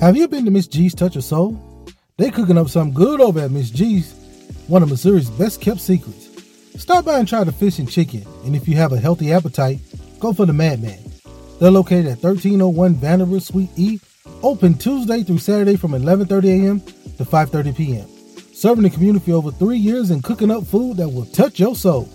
[0.00, 1.60] Have you been to Miss G's Touch of Soul?
[2.18, 4.14] They cooking up something good over at Miss G's,
[4.68, 6.28] one of Missouri's best kept secrets.
[6.80, 9.78] Stop by and try the fish and chicken, and if you have a healthy appetite,
[10.20, 10.98] go for the Madman.
[11.58, 14.00] They're located at 1301 Vanderbilt Suite E,
[14.42, 16.80] open Tuesday through Saturday from 11:30 a.m.
[16.80, 18.08] to 5:30 p.m.
[18.52, 21.74] Serving the community for over three years and cooking up food that will touch your
[21.74, 22.08] soul.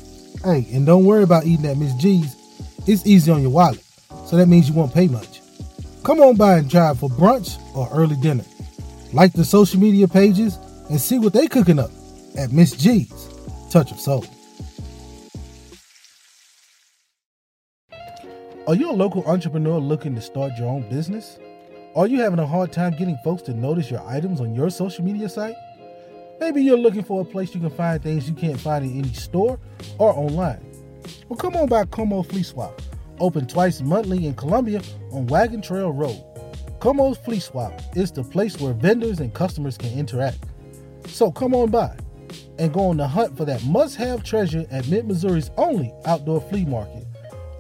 [0.44, 2.36] Hey, and don't worry about eating at Miss G's.
[2.88, 3.84] It's easy on your wallet,
[4.26, 5.42] so that means you won't pay much.
[6.04, 8.46] Come on by and try for brunch or early dinner.
[9.14, 10.58] Like the social media pages
[10.90, 11.92] and see what they're cooking up
[12.38, 13.30] at Miss G's
[13.70, 14.26] Touch of Soul.
[18.68, 21.40] Are you a local entrepreneur looking to start your own business?
[21.96, 25.04] Are you having a hard time getting folks to notice your items on your social
[25.04, 25.56] media site?
[26.40, 29.14] Maybe you're looking for a place you can find things you can't find in any
[29.14, 29.60] store
[29.98, 30.64] or online.
[31.28, 32.82] Well, come on by Como Flea Swap,
[33.20, 36.24] open twice monthly in Columbia on Wagon Trail Road.
[36.80, 40.40] Como's Flea Swap is the place where vendors and customers can interact.
[41.08, 41.96] So come on by
[42.60, 46.42] and go on the hunt for that must have treasure at Mid Missouri's only outdoor
[46.42, 47.06] flea market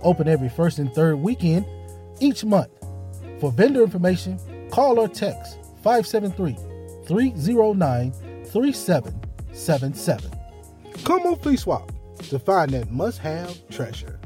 [0.01, 1.65] open every first and third weekend
[2.19, 2.71] each month.
[3.39, 4.39] For vendor information,
[4.71, 6.55] call or text 573
[7.07, 8.11] 309
[8.45, 10.31] 3777.
[11.03, 11.91] Come on, Flea Swap
[12.29, 14.19] to find that must have treasure.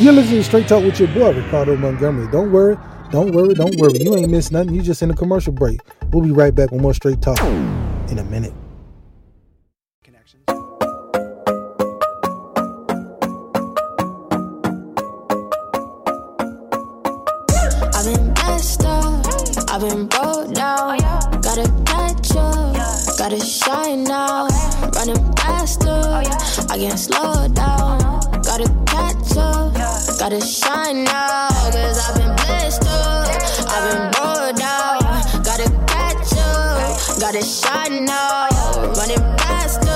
[0.00, 2.30] You're listening to Straight Talk with your boy, Ricardo Montgomery.
[2.32, 2.76] Don't worry,
[3.12, 3.98] don't worry, don't worry.
[3.98, 4.74] You ain't missed nothing.
[4.74, 5.80] You just in a commercial break.
[6.10, 7.38] We'll be right back with more Straight Talk
[8.10, 8.54] in a minute.
[19.74, 20.54] I've been broke.
[20.54, 22.74] Gotta catch up,
[23.18, 24.46] gotta shine now.
[24.94, 25.88] Running faster,
[26.70, 28.20] I can't slow down.
[28.42, 29.74] Gotta catch up,
[30.18, 31.48] gotta shine now.
[31.48, 32.21] Cause I've been
[37.32, 38.48] up, gotta shine now.
[38.96, 39.90] Running faster,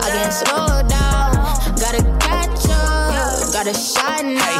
[0.00, 1.34] I can't slow down.
[1.78, 4.53] Gotta catch up, gotta shine now.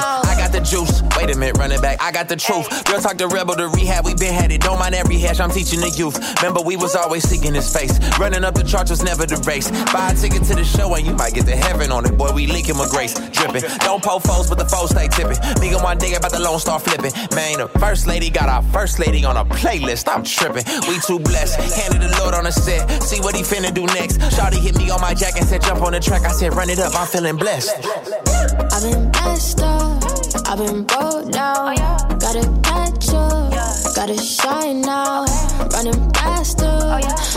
[1.24, 2.02] Wait a minute, running back.
[2.02, 2.68] I got the truth.
[2.90, 4.04] Real talk to rebel to rehab.
[4.04, 4.60] We been had it.
[4.60, 5.40] Don't mind every hash.
[5.40, 6.20] I'm teaching the youth.
[6.42, 7.98] Remember, we was always seeking his face.
[8.18, 9.70] Running up the charts was never the race.
[9.90, 12.18] Buy a ticket to the show and you might get to heaven on it.
[12.18, 13.14] Boy, we leaking with grace.
[13.14, 13.62] Dripping.
[13.78, 15.40] Don't poke foes, but the foes stay tipping.
[15.64, 17.12] Me and one day about the Lone Star flipping.
[17.34, 20.12] Man, the first lady got our first lady on a playlist.
[20.12, 20.64] I'm tripping.
[20.92, 21.56] We too blessed.
[21.72, 23.02] Handed the Lord on a set.
[23.02, 24.18] See what he finna do next.
[24.36, 26.28] Shawty hit me on my jack and said, jump on the track.
[26.28, 26.92] I said, run it up.
[26.94, 27.72] I'm feeling blessed.
[27.80, 30.02] I've been messed up,
[30.46, 31.76] I've been broke down.
[32.18, 33.52] Gotta catch up,
[33.94, 35.24] gotta shine now.
[35.72, 36.66] Running faster,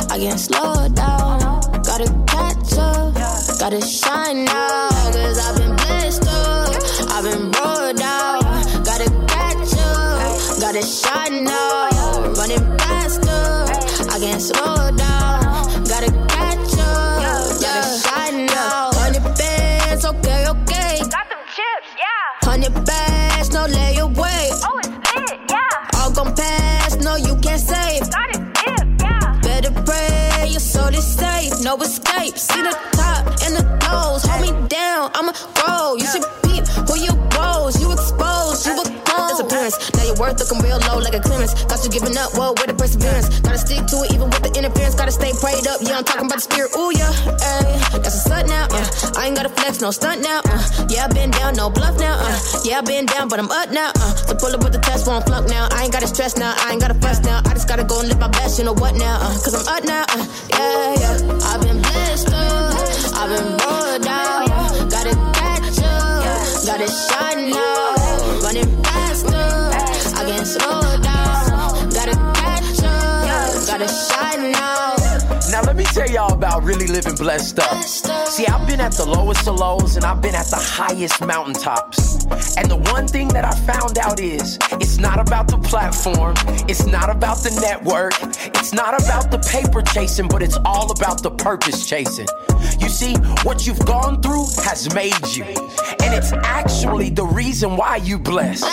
[0.10, 1.62] I can't slow down.
[1.84, 3.14] Gotta catch up,
[3.60, 4.90] gotta shine now.
[5.14, 6.74] Cause I've been blessed up,
[7.12, 8.42] I've been broke down.
[8.84, 11.90] Gotta catch up, gotta shine now.
[12.34, 14.97] Running faster, I can't slow down.
[22.48, 24.48] Hundred bags, no layaway.
[24.64, 26.00] Oh, it's lit, yeah.
[26.00, 28.10] All gon' pass, no you can't save.
[28.10, 29.40] Got it dip, yeah.
[29.44, 32.38] Better pray your soul is safe, no escape.
[32.38, 35.96] See the top and the toes, hold me down, I'ma grow.
[36.00, 39.44] You should peep who you rose, you exposed, you were close.
[39.44, 41.52] Disappearance, now your worth looking real low like a clearance.
[41.66, 43.28] Got you giving up, whoa, with the perseverance.
[43.42, 44.96] Gotta stick to it even with the interference.
[44.96, 46.72] Gotta stay prayed up, yeah, I'm talking about the spirit.
[46.80, 47.12] Ooh yeah,
[47.44, 48.72] ayy, that's a slut now.
[48.72, 48.97] Uh.
[49.28, 50.40] I ain't gotta flex, no stunt now.
[50.46, 50.88] Uh.
[50.88, 52.16] Yeah, I been down, no bluff now.
[52.18, 52.40] Uh.
[52.64, 53.92] Yeah, I been down, but I'm up now.
[53.94, 54.16] Uh.
[54.16, 55.68] So pull up with the test, won't flunk now.
[55.70, 57.42] I ain't gotta stress now, I ain't gotta fuss now.
[57.44, 59.20] I just gotta go and live my best, you know what now?
[59.20, 59.36] Uh.
[59.44, 60.06] Cause I'm up now.
[60.08, 60.26] Uh.
[60.56, 61.50] Yeah, yeah.
[61.52, 62.72] I've been blessed up,
[63.20, 64.48] I've been rolled down.
[64.88, 68.40] Gotta catch up, gotta shine now.
[68.48, 71.92] Running faster, I can't slow down.
[71.92, 74.97] Gotta catch up, gotta shine now.
[75.94, 77.84] Tell y'all about really living blessed up.
[77.84, 82.26] See, I've been at the lowest of lows and I've been at the highest mountaintops.
[82.58, 86.36] And the one thing that I found out is it's not about the platform,
[86.68, 88.14] it's not about the network,
[88.58, 92.28] it's not about the paper chasing, but it's all about the purpose chasing.
[92.80, 95.46] You see, what you've gone through has made you.
[96.04, 98.66] And it's actually the reason why you blessed.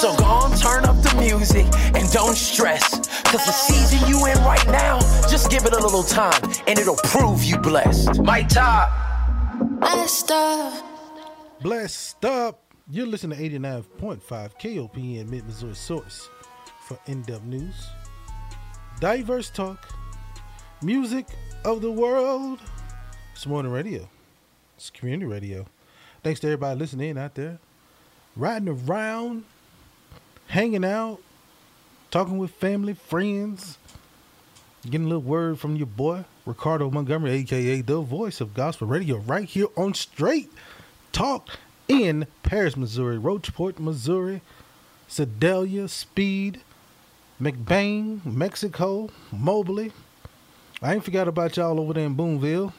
[0.00, 3.06] So go on, turn up the music and don't stress.
[3.26, 6.96] Cause the season you in right now, just give it a little time and it'll
[6.96, 8.22] prove you blessed.
[8.22, 8.90] My top.
[9.80, 10.84] Blessed up.
[11.60, 12.62] Blessed up.
[12.88, 14.20] You're listening to 89.5
[14.60, 16.28] KOPN Mid Missouri Source
[16.86, 17.88] for in depth news,
[19.00, 19.88] diverse talk,
[20.82, 21.26] music
[21.64, 22.60] of the world.
[23.34, 24.08] It's morning radio,
[24.76, 25.66] it's community radio.
[26.22, 27.58] Thanks to everybody listening out there,
[28.36, 29.44] riding around,
[30.46, 31.18] hanging out,
[32.12, 33.78] talking with family, friends,
[34.84, 39.18] getting a little word from your boy, Ricardo Montgomery, aka the voice of gospel radio,
[39.18, 40.50] right here on Straight
[41.12, 41.50] Talk
[41.88, 44.40] in Paris, Missouri, Rocheport, Missouri,
[45.08, 46.60] Sedalia, Speed,
[47.40, 49.92] McBaine, Mexico, Moberly.
[50.80, 52.72] I ain't forgot about y'all over there in Boonville.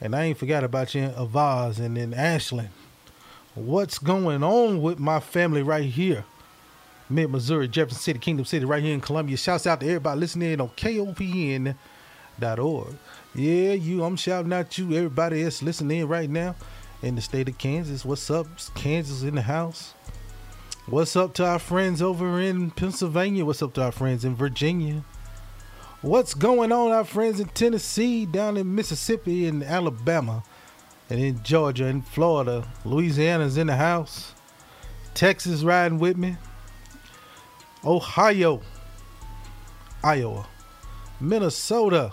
[0.00, 2.68] And I ain't forgot about you in Auxvasse and in Ashland.
[3.54, 6.24] What's going on with my family right here?
[7.08, 9.36] Mid Missouri, Jefferson City, Kingdom City, right here in Columbia.
[9.36, 11.14] Shouts out to everybody listening on on
[12.40, 12.96] KOPN.org.
[13.34, 16.54] Yeah, you, I'm shouting out you, everybody that's listening right now
[17.02, 18.04] in the state of Kansas.
[18.04, 18.46] What's up?
[18.74, 19.94] Kansas in the house.
[20.86, 23.44] What's up to our friends over in Pennsylvania?
[23.44, 25.04] What's up to our friends in Virginia?
[26.02, 30.42] What's going on, our friends in Tennessee, down in Mississippi, and Alabama,
[31.08, 32.68] and in Georgia, and Florida?
[32.84, 34.34] Louisiana's in the house.
[35.14, 36.36] Texas riding with me.
[37.84, 38.60] Ohio,
[40.02, 40.46] Iowa,
[41.20, 42.12] Minnesota.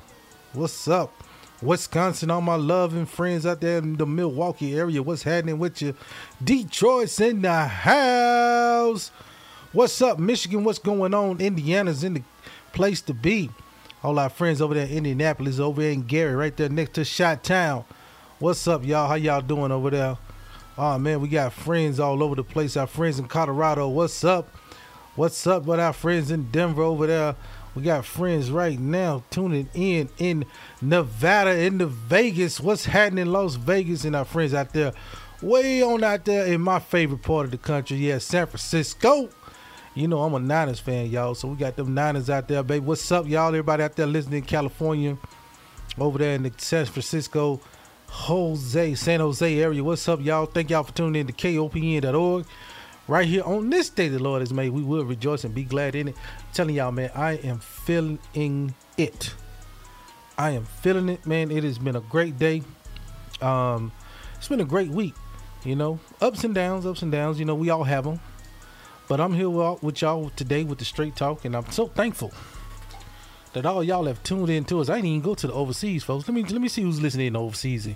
[0.53, 1.13] What's up?
[1.61, 5.01] Wisconsin, all my loving friends out there in the Milwaukee area.
[5.01, 5.95] What's happening with you?
[6.43, 9.11] Detroit's in the house.
[9.71, 10.65] What's up, Michigan?
[10.65, 11.39] What's going on?
[11.39, 12.23] Indiana's in the
[12.73, 13.49] place to be.
[14.03, 17.05] All our friends over there in Indianapolis, over there in Gary, right there next to
[17.05, 17.85] Shot Town.
[18.39, 19.07] What's up, y'all?
[19.07, 20.17] How y'all doing over there?
[20.77, 22.75] Oh man, we got friends all over the place.
[22.75, 23.87] Our friends in Colorado.
[23.87, 24.53] What's up?
[25.15, 27.35] What's up with our friends in Denver over there?
[27.73, 30.45] We got friends right now tuning in in
[30.81, 32.59] Nevada, in the Vegas.
[32.59, 34.91] What's happening in Las Vegas and our friends out there,
[35.41, 39.29] way on out there in my favorite part of the country, yeah, San Francisco.
[39.93, 41.33] You know I'm a Niners fan, y'all.
[41.33, 42.85] So we got them Niners out there, baby.
[42.85, 43.47] What's up, y'all?
[43.47, 45.17] Everybody out there listening in California,
[45.97, 47.61] over there in the San Francisco,
[48.07, 49.81] Jose, San Jose area.
[49.81, 50.45] What's up, y'all?
[50.45, 52.45] Thank y'all for tuning in to KOPN.org.
[53.07, 55.95] Right here on this day the Lord has made, we will rejoice and be glad
[55.95, 56.15] in it.
[56.53, 58.19] telling y'all, man, I am feeling
[58.97, 59.33] it.
[60.37, 61.51] I am feeling it, man.
[61.51, 62.63] It has been a great day.
[63.41, 63.91] Um,
[64.37, 65.15] it's been a great week.
[65.63, 67.39] You know, ups and downs, ups and downs.
[67.39, 68.19] You know, we all have them.
[69.07, 72.31] But I'm here with y'all today with the straight talk, and I'm so thankful
[73.53, 74.89] that all y'all have tuned in to us.
[74.89, 76.27] I didn't even go to the overseas, folks.
[76.27, 77.87] Let me let me see who's listening overseas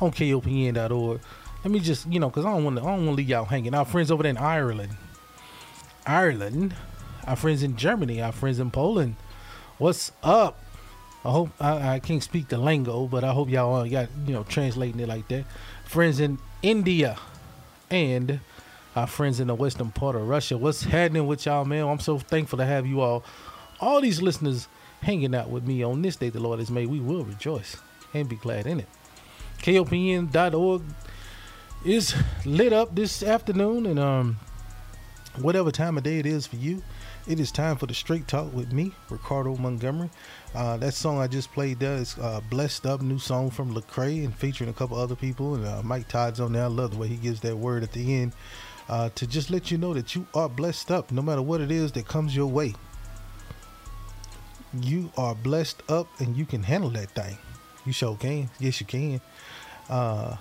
[0.00, 1.20] on KOPN.org.
[1.64, 3.28] Let me just, you know, because I don't want to, I don't want to leave
[3.30, 3.74] y'all hanging.
[3.74, 4.96] Our friends over there in Ireland,
[6.06, 6.74] Ireland,
[7.26, 9.16] our friends in Germany, our friends in Poland.
[9.78, 10.60] What's up?
[11.24, 14.34] I hope I, I can't speak the lingo, but I hope y'all uh, got you
[14.34, 15.46] know translating it like that.
[15.86, 17.18] Friends in India,
[17.90, 18.40] and
[18.96, 20.58] our friends in the western part of Russia.
[20.58, 21.86] What's happening with y'all, man?
[21.86, 23.24] I'm so thankful to have you all,
[23.80, 24.68] all these listeners
[25.00, 26.88] hanging out with me on this day the Lord has made.
[26.88, 27.76] We will rejoice
[28.12, 28.88] and be glad in it.
[29.58, 30.82] KOPN.org
[31.84, 32.14] is
[32.44, 34.38] lit up this afternoon, and um,
[35.38, 36.82] whatever time of day it is for you,
[37.26, 40.10] it is time for the straight talk with me, Ricardo Montgomery.
[40.54, 44.24] Uh, that song I just played there is uh, "Blessed Up," new song from Lecrae,
[44.24, 45.54] and featuring a couple other people.
[45.54, 46.64] And uh, Mike Todd's on there.
[46.64, 48.32] I love the way he gives that word at the end
[48.88, 51.70] uh, to just let you know that you are blessed up, no matter what it
[51.70, 52.74] is that comes your way.
[54.72, 57.38] You are blessed up, and you can handle that thing.
[57.84, 58.50] You sure can.
[58.58, 59.20] Yes, you can.
[59.88, 60.36] Uh,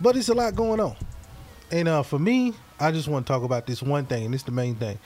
[0.00, 0.96] but it's a lot going on.
[1.70, 4.44] And uh, for me, I just want to talk about this one thing, and it's
[4.44, 4.98] the main thing.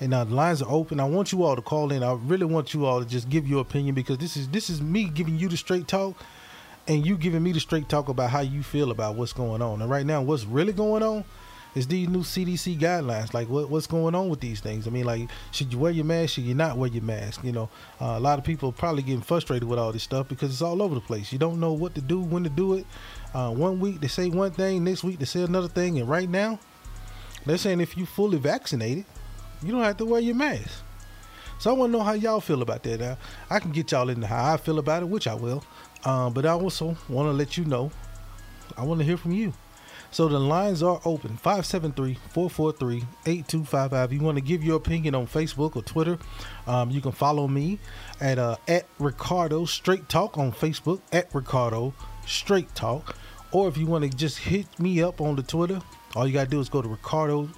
[0.00, 1.00] And uh, the lines are open.
[1.00, 2.02] I want you all to call in.
[2.02, 4.80] I really want you all to just give your opinion because this is this is
[4.80, 6.16] me giving you the straight talk,
[6.86, 9.80] and you giving me the straight talk about how you feel about what's going on.
[9.80, 11.24] And right now, what's really going on
[11.74, 13.34] is these new CDC guidelines.
[13.34, 14.86] Like, what, what's going on with these things?
[14.86, 16.34] I mean, like, should you wear your mask?
[16.34, 17.42] Should you not wear your mask?
[17.42, 17.68] You know,
[18.00, 20.62] uh, a lot of people are probably getting frustrated with all this stuff because it's
[20.62, 21.32] all over the place.
[21.32, 22.86] You don't know what to do, when to do it.
[23.34, 26.28] Uh, one week they say one thing, next week they say another thing, and right
[26.28, 26.60] now
[27.44, 29.04] they're saying if you fully vaccinated,
[29.62, 30.82] you don't have to wear your mask.
[31.58, 33.00] So I want to know how y'all feel about that.
[33.00, 33.18] Now,
[33.50, 35.62] I can get y'all into how I feel about it, which I will.
[36.04, 37.90] Um, but I also want to let you know.
[38.76, 39.52] I want to hear from you.
[40.10, 44.12] So the lines are open 573-443-8255.
[44.12, 46.18] You want to give your opinion on Facebook or Twitter,
[46.68, 47.80] um, you can follow me
[48.20, 51.94] at uh, at Ricardo Straight Talk on Facebook at Ricardo
[52.26, 53.16] Straight Talk.
[53.54, 55.80] Or if you want to just hit me up on the Twitter,
[56.16, 57.48] all you gotta do is go to Ricardo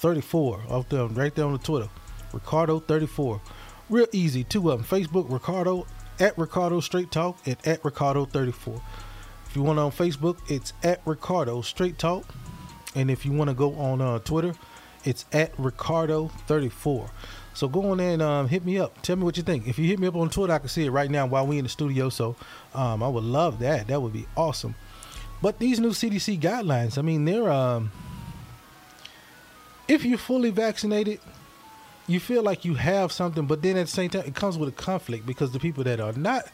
[0.00, 1.88] 34 off there, right there on the Twitter.
[2.32, 3.40] Ricardo 34.
[3.88, 4.42] Real easy.
[4.42, 5.00] Two of them.
[5.00, 5.86] Facebook Ricardo
[6.18, 8.82] at Ricardo Straight Talk and at Ricardo 34.
[9.46, 12.26] If you want on Facebook, it's at Ricardo Straight Talk.
[12.96, 14.54] And if you want to go on uh, Twitter,
[15.04, 17.10] it's at Ricardo 34.
[17.54, 19.00] So go on there and um, hit me up.
[19.02, 19.68] Tell me what you think.
[19.68, 21.58] If you hit me up on Twitter, I can see it right now while we
[21.58, 22.08] in the studio.
[22.08, 22.34] So
[22.74, 23.86] um, I would love that.
[23.86, 24.74] That would be awesome.
[25.44, 27.92] But these new CDC guidelines, I mean, they're um,
[29.86, 31.20] if you're fully vaccinated,
[32.06, 34.70] you feel like you have something, but then at the same time, it comes with
[34.70, 36.44] a conflict because the people that are not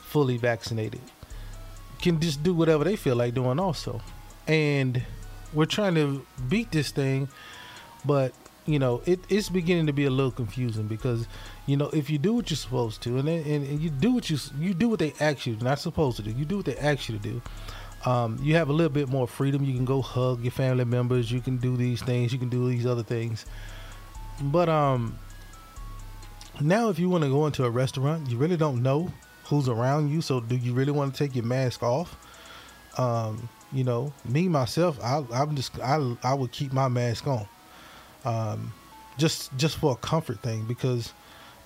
[0.00, 1.00] fully vaccinated
[2.00, 4.00] can just do whatever they feel like doing, also.
[4.48, 5.04] And
[5.52, 7.28] we're trying to beat this thing,
[8.04, 8.32] but
[8.66, 11.28] you know, it, it's beginning to be a little confusing because
[11.66, 14.28] you know if you do what you're supposed to, and and, and you do what
[14.28, 16.76] you you do what they ask you, not supposed to do, you do what they
[16.78, 17.40] ask you to do.
[18.04, 19.64] Um, you have a little bit more freedom.
[19.64, 21.30] You can go hug your family members.
[21.30, 22.32] You can do these things.
[22.32, 23.46] You can do these other things.
[24.40, 25.18] But um,
[26.60, 29.12] now if you want to go into a restaurant, you really don't know
[29.44, 30.20] who's around you.
[30.20, 32.16] So do you really want to take your mask off?
[32.98, 37.46] Um, you know, me myself, I, I'm just I I would keep my mask on,
[38.24, 38.72] um,
[39.16, 41.14] just just for a comfort thing because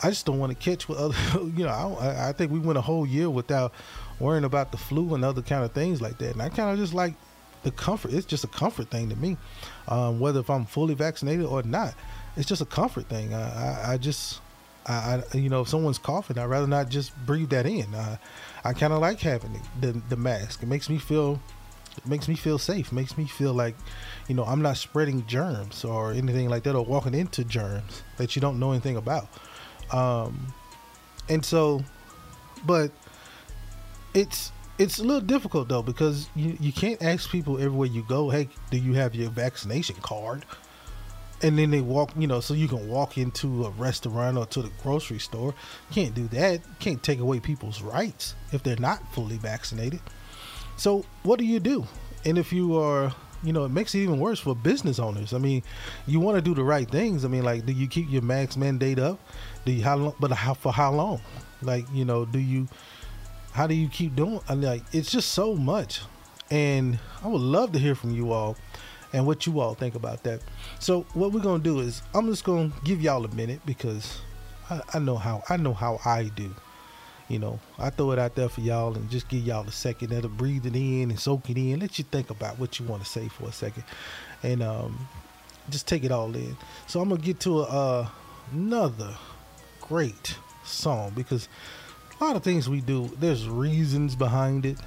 [0.03, 1.17] I just don't want to catch with other.
[1.57, 3.73] You know, I, I think we went a whole year without
[4.19, 6.79] worrying about the flu and other kind of things like that, and I kind of
[6.79, 7.15] just like
[7.63, 8.13] the comfort.
[8.13, 9.37] It's just a comfort thing to me,
[9.89, 11.95] um, whether if I'm fully vaccinated or not.
[12.37, 13.33] It's just a comfort thing.
[13.33, 14.41] I, I, I just
[14.87, 17.95] I, I, you know, if someone's coughing, I'd rather not just breathe that in.
[17.95, 18.17] Uh,
[18.65, 20.63] I kind of like having the, the, mask.
[20.63, 21.41] It makes me feel,
[21.97, 22.93] it makes me feel safe.
[22.93, 23.75] Makes me feel like,
[24.29, 28.37] you know, I'm not spreading germs or anything like that, or walking into germs that
[28.37, 29.29] you don't know anything about.
[29.93, 30.53] Um,
[31.29, 31.83] and so,
[32.65, 32.93] but
[34.17, 38.31] it's it's a little difficult though because you you can't ask people everywhere you go,
[38.31, 40.45] hey, do you have your vaccination card?
[41.43, 44.63] and then they walk you know so you can walk into a restaurant or to
[44.63, 45.55] the grocery store.
[45.93, 46.61] Can't do that.
[46.79, 50.01] Can't take away people's rights if they're not fully vaccinated.
[50.77, 51.87] So what do you do?
[52.25, 55.35] And if you are you know it makes it even worse for business owners.
[55.35, 55.63] I mean
[56.07, 57.25] you want to do the right things.
[57.25, 59.21] I mean like do you keep your mask mandate up?
[59.65, 61.21] Do you how long but how for how long?
[61.61, 62.67] Like you know do you
[63.57, 66.03] how do you keep doing I like it's just so much
[66.51, 68.57] and i would love to hear from you all
[69.13, 70.41] and what you all think about that.
[70.79, 74.21] So what we're gonna do is I'm just gonna give y'all a minute because
[74.69, 76.55] I, I, know how I know how I do.
[77.29, 80.11] You know, I throw it out there for y'all and just give y'all a second
[80.11, 81.81] to breathe it in and soak it in.
[81.81, 83.85] Let you think about what you want to say for a second,
[84.43, 85.09] and um,
[85.71, 86.57] just take it all in.
[86.87, 88.09] So I'm gonna get to a, uh,
[88.53, 89.17] another
[89.81, 91.49] great song because
[92.21, 94.79] a lot of things we do, there's reasons behind it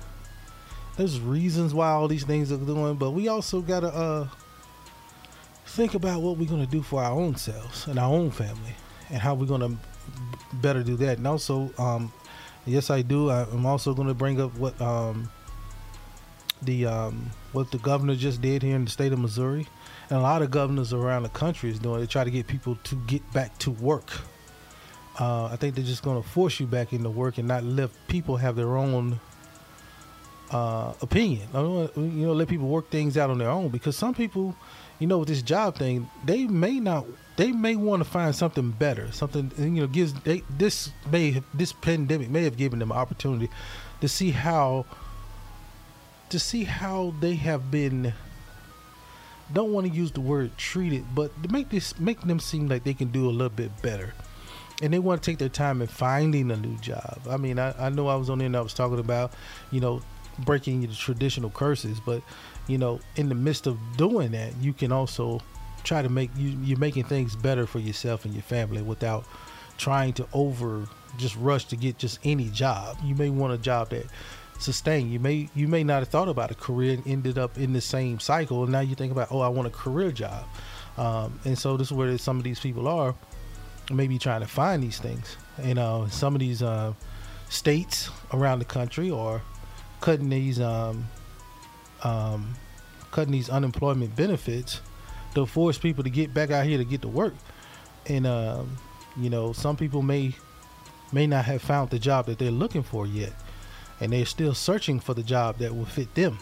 [1.00, 4.28] there's reasons why all these things are doing, but we also gotta uh,
[5.66, 8.76] think about what we're gonna do for our own selves and our own family,
[9.10, 9.78] and how we're gonna
[10.56, 11.18] better do that.
[11.18, 12.12] And also, um,
[12.66, 13.30] yes, I do.
[13.30, 15.32] I, am also gonna bring up what um,
[16.64, 19.68] the um, what the governor just did here in the state of Missouri,
[20.10, 22.02] and a lot of governors around the country is doing.
[22.02, 24.12] They try to get people to get back to work.
[25.20, 27.90] Uh, I think they're just going to force you back into work and not let
[28.08, 29.20] people have their own
[30.52, 31.48] uh, opinion.
[31.54, 34.56] You know let people work things out on their own because some people,
[34.98, 37.06] you know, with this job thing, they may not.
[37.36, 41.74] They may want to find something better, something you know gives they this may this
[41.74, 43.50] pandemic may have given them an opportunity
[44.02, 44.86] to see how
[46.30, 48.14] to see how they have been
[49.52, 52.84] don't want to use the word treated, but to make this make them seem like
[52.84, 54.14] they can do a little bit better.
[54.82, 57.20] And they want to take their time in finding a new job.
[57.30, 59.34] I mean, I, I know I was on there and I was talking about,
[59.72, 60.02] you know,
[60.46, 62.22] breaking the traditional curses but
[62.68, 65.42] you know in the midst of doing that you can also
[65.84, 69.26] try to make you you're making things better for yourself and your family without
[69.78, 72.98] trying to over just rush to get just any job.
[73.04, 74.06] You may want a job that
[74.60, 75.10] sustain.
[75.10, 77.82] You may you may not have thought about a career and ended up in the
[77.82, 80.46] same cycle and now you think about oh i want a career job.
[80.98, 83.16] Um, and so this is where some of these people are
[83.92, 86.94] maybe trying to find these things You know, some of these uh,
[87.50, 89.42] states around the country or
[90.02, 91.08] cutting these um,
[92.04, 92.56] um,
[93.12, 94.82] cutting these unemployment benefits
[95.36, 97.34] to force people to get back out here to get to work.
[98.08, 98.78] And um,
[99.18, 100.34] You know, some people may
[101.12, 103.34] may not have found the job that they're looking for yet,
[104.00, 106.38] and they're still searching for the job that will fit them.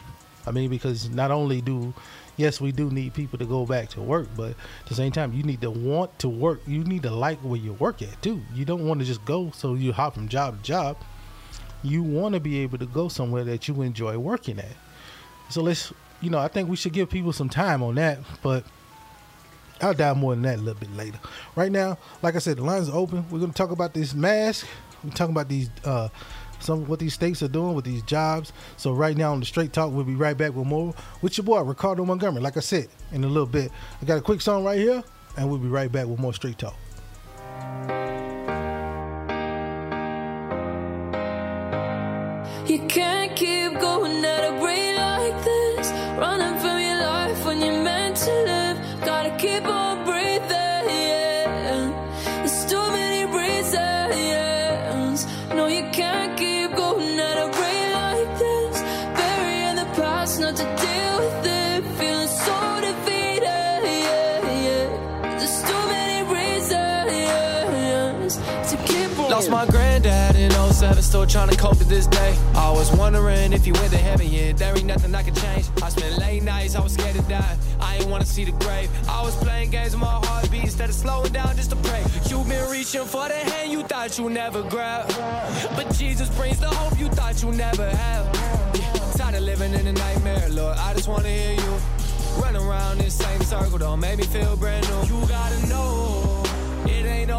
[0.46, 1.94] I mean, because not only do
[2.38, 5.34] yes, we do need people to go back to work, but at the same time,
[5.34, 6.62] you need to want to work.
[6.66, 8.42] You need to like where you work at too.
[8.54, 10.98] You don't want to just go so you hop from job to job.
[11.84, 14.76] You want to be able to go somewhere that you enjoy working at.
[15.50, 15.92] So let's,
[16.22, 18.64] you know, I think we should give people some time on that, but
[19.82, 21.20] I'll dive more than that a little bit later.
[21.56, 23.26] Right now, like I said, the lines are open.
[23.30, 24.66] We're going to talk about this mask.
[25.04, 26.10] We're talking about these, uh,
[26.60, 28.54] some what these states are doing with these jobs.
[28.78, 31.46] So right now on the Straight Talk, we'll be right back with more with your
[31.46, 32.42] boy Ricardo Montgomery.
[32.42, 33.72] Like I said, in a little bit,
[34.02, 35.04] I got a quick song right here,
[35.38, 36.76] and we'll be right back with more Straight Talk.
[42.68, 44.47] You can't keep going at
[69.38, 72.36] Lost my granddad in 07, still trying to cope to this day.
[72.56, 74.58] I was wondering if he went to heaven yet.
[74.58, 75.68] There ain't nothing I could change.
[75.84, 77.56] I spent late nights, I was scared to die.
[77.80, 78.90] I ain't wanna see the grave.
[79.08, 82.04] I was playing games with my heartbeat instead of slowing down just to pray.
[82.26, 85.06] You've been reaching for the hand you thought you never grab.
[85.76, 88.26] But Jesus brings the hope you thought you never have.
[88.74, 90.80] Yeah, tired of living in a nightmare, Lord.
[90.80, 91.78] I just wanna hear you.
[92.42, 95.16] Run around this same circle, don't make me feel brand new.
[95.16, 96.27] You gotta know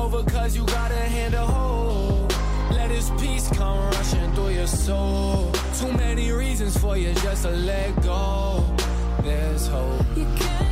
[0.09, 2.33] over cause you got a hand to hold.
[2.71, 5.53] Let his peace come rushing through your soul.
[5.79, 8.65] Too many reasons for you just to let go.
[9.23, 10.68] There's hope.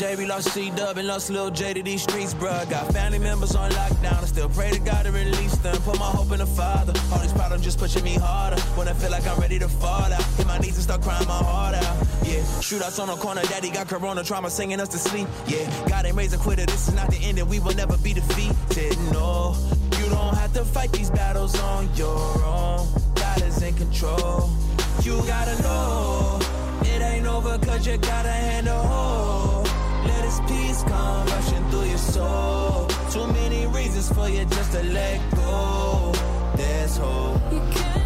[0.00, 2.68] PJ, we lost C Dub, and lost Lil J to these streets, bruh.
[2.70, 5.76] Got family members on lockdown, I still pray to God to release them.
[5.82, 6.92] Put my hope in the Father.
[7.12, 8.60] All these problems just pushing me harder.
[8.76, 11.26] When I feel like I'm ready to fall out, hit my knees and start crying
[11.28, 11.96] my heart out.
[12.22, 15.28] Yeah, shootouts on the corner, daddy got corona trauma singing us to sleep.
[15.46, 17.98] Yeah, God ain't raised a quitter, this is not the end, and we will never
[17.98, 18.98] be defeated.
[19.12, 19.54] No,
[19.98, 22.88] you don't have to fight these battles on your own.
[23.14, 24.50] God is in control.
[25.02, 26.40] You gotta know.
[26.84, 28.40] It ain't over cause you got a
[30.30, 30.70] hand to hold.
[30.70, 32.86] Let his peace come rushing through your soul.
[33.10, 36.12] Too many reasons for you just to let go.
[36.56, 37.99] There's hope.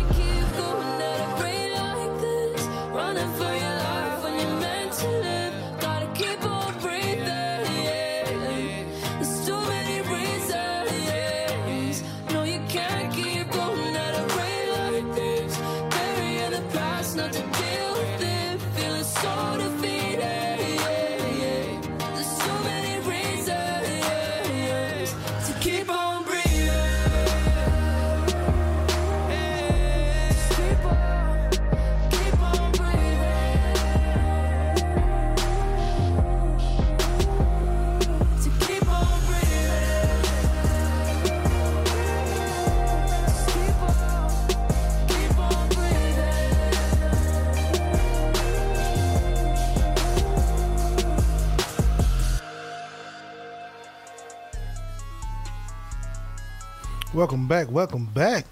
[57.25, 58.45] Welcome back, welcome back.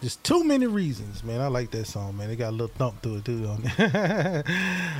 [0.00, 1.42] Just too many reasons, man.
[1.42, 2.30] I like that song, man.
[2.30, 3.46] It got a little thump to it too.
[3.46, 4.46] On it.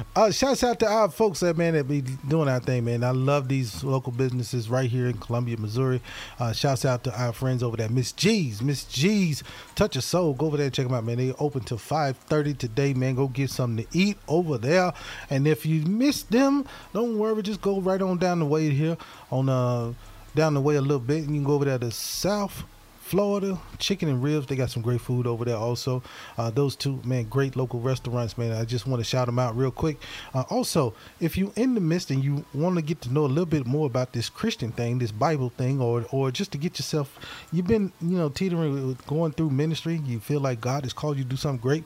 [0.16, 3.02] uh, shouts out to our folks that man that be doing our thing, man.
[3.02, 6.02] I love these local businesses right here in Columbia, Missouri.
[6.38, 9.42] Uh, shouts out to our friends over there, Miss G's, Miss G's,
[9.76, 10.34] Touch a Soul.
[10.34, 11.16] Go over there and check them out, man.
[11.16, 13.14] They open till five thirty today, man.
[13.14, 14.92] Go get something to eat over there.
[15.30, 17.42] And if you miss them, don't worry.
[17.42, 18.98] Just go right on down the way here
[19.30, 19.94] on uh
[20.34, 22.62] down the way a little bit, and you can go over there to South
[23.10, 24.46] Florida, chicken and ribs.
[24.46, 25.56] They got some great food over there.
[25.56, 26.00] Also,
[26.38, 28.52] uh, those two man, great local restaurants, man.
[28.52, 30.00] I just want to shout them out real quick.
[30.32, 33.26] Uh, also, if you in the midst and you want to get to know a
[33.26, 36.78] little bit more about this Christian thing, this Bible thing, or or just to get
[36.78, 37.18] yourself,
[37.50, 40.00] you've been you know teetering going through ministry.
[40.06, 41.82] You feel like God has called you to do something great.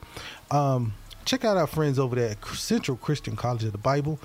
[0.50, 0.92] Um,
[1.24, 4.18] check out our friends over there at Central Christian College of the Bible.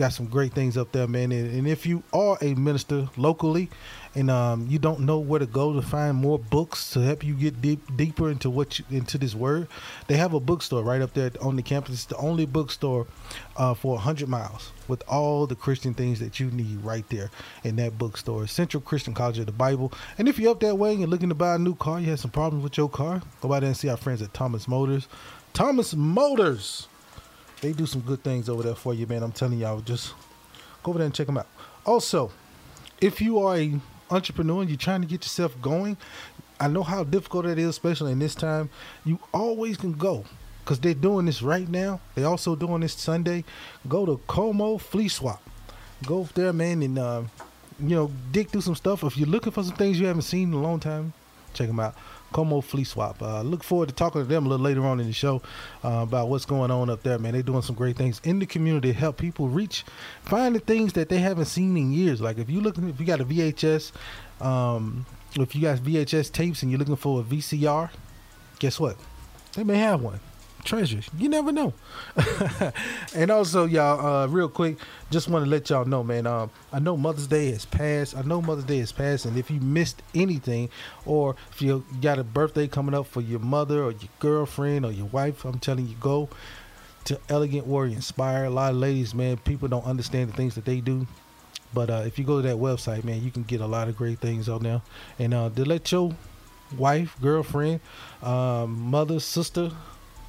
[0.00, 1.30] Got some great things up there, man.
[1.30, 3.68] And, and if you are a minister locally
[4.14, 7.34] and um, you don't know where to go to find more books to help you
[7.34, 9.68] get deep, deeper into what you, into this word,
[10.06, 11.96] they have a bookstore right up there on the campus.
[11.96, 13.08] It's the only bookstore
[13.58, 17.30] uh, for 100 miles with all the Christian things that you need right there
[17.62, 18.46] in that bookstore.
[18.46, 19.92] Central Christian College of the Bible.
[20.16, 22.08] And if you're up that way and you're looking to buy a new car, you
[22.08, 24.66] have some problems with your car, go by there and see our friends at Thomas
[24.66, 25.08] Motors.
[25.52, 26.86] Thomas Motors.
[27.60, 29.22] They do some good things over there for you, man.
[29.22, 30.14] I'm telling y'all, just
[30.82, 31.46] go over there and check them out.
[31.84, 32.30] Also,
[33.00, 33.78] if you are a
[34.10, 35.96] entrepreneur and you're trying to get yourself going,
[36.58, 38.70] I know how difficult it is, especially in this time.
[39.04, 40.24] You always can go
[40.64, 42.00] because they're doing this right now.
[42.14, 43.44] They're also doing this Sunday.
[43.88, 45.42] Go to Como Flea Swap.
[46.06, 47.22] Go there, man, and uh,
[47.78, 49.02] you know dig through some stuff.
[49.04, 51.12] If you're looking for some things you haven't seen in a long time,
[51.54, 51.94] check them out.
[52.32, 53.20] Como Flea Swap.
[53.22, 55.42] Uh, look forward to talking to them a little later on in the show
[55.84, 57.32] uh, about what's going on up there, man.
[57.32, 59.84] They're doing some great things in the community to help people reach,
[60.22, 62.20] find the things that they haven't seen in years.
[62.20, 63.92] Like if you looking, if you got a VHS,
[64.40, 67.90] um, if you got VHS tapes and you're looking for a VCR,
[68.58, 68.96] guess what?
[69.54, 70.20] They may have one
[70.60, 71.08] treasures.
[71.16, 71.74] You never know.
[73.14, 74.78] and also, y'all, uh, real quick,
[75.10, 76.26] just want to let y'all know, man.
[76.26, 78.16] Um, I know Mother's Day has passed.
[78.16, 80.68] I know Mother's Day has passed, and if you missed anything,
[81.06, 84.92] or if you got a birthday coming up for your mother or your girlfriend or
[84.92, 86.28] your wife, I'm telling you, go
[87.04, 88.44] to Elegant Warrior Inspire.
[88.44, 91.06] A lot of ladies, man, people don't understand the things that they do.
[91.72, 93.96] But uh, if you go to that website, man, you can get a lot of
[93.96, 94.82] great things on there.
[95.18, 96.12] And uh, to let your
[96.76, 97.80] wife, girlfriend,
[98.22, 99.70] um, mother, sister,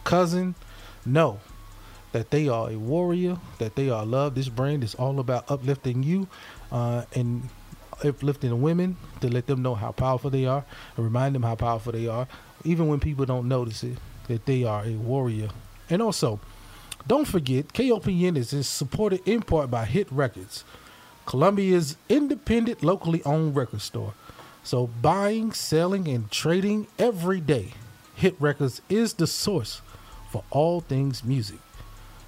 [0.03, 0.55] cousin
[1.05, 1.39] know
[2.11, 4.35] that they are a warrior, that they are loved.
[4.35, 6.27] This brand is all about uplifting you
[6.71, 7.49] uh, and
[8.03, 11.91] uplifting women to let them know how powerful they are and remind them how powerful
[11.91, 12.27] they are,
[12.63, 15.49] even when people don't notice it, that they are a warrior.
[15.89, 16.39] And also,
[17.07, 20.63] don't forget, KOPN is, is supported in part by Hitt Records,
[21.25, 24.13] Columbia's independent, locally owned record store.
[24.63, 27.73] So, buying, selling, and trading every day,
[28.15, 29.81] Hitt Records is the source
[30.32, 31.60] for all things music.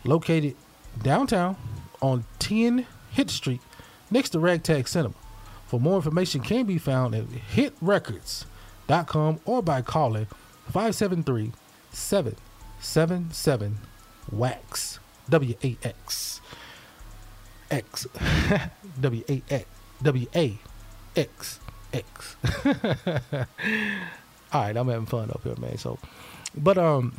[0.03, 0.55] Located
[1.01, 1.55] downtown
[2.01, 3.61] on 10 Hitt Street
[4.11, 5.13] next to Ragtag Cinema.
[5.67, 10.25] For more information can be found at hittrecords.com or by calling
[10.65, 11.53] 573
[11.91, 13.77] 777
[14.31, 14.99] WAX.
[15.29, 16.41] W A X.
[17.71, 18.05] X.
[18.99, 19.65] W A X.
[20.01, 20.57] W A
[21.15, 21.61] X.
[21.93, 22.35] X.
[24.53, 25.77] All right, I'm having fun up here, man.
[25.77, 25.97] So,
[26.55, 27.13] but um,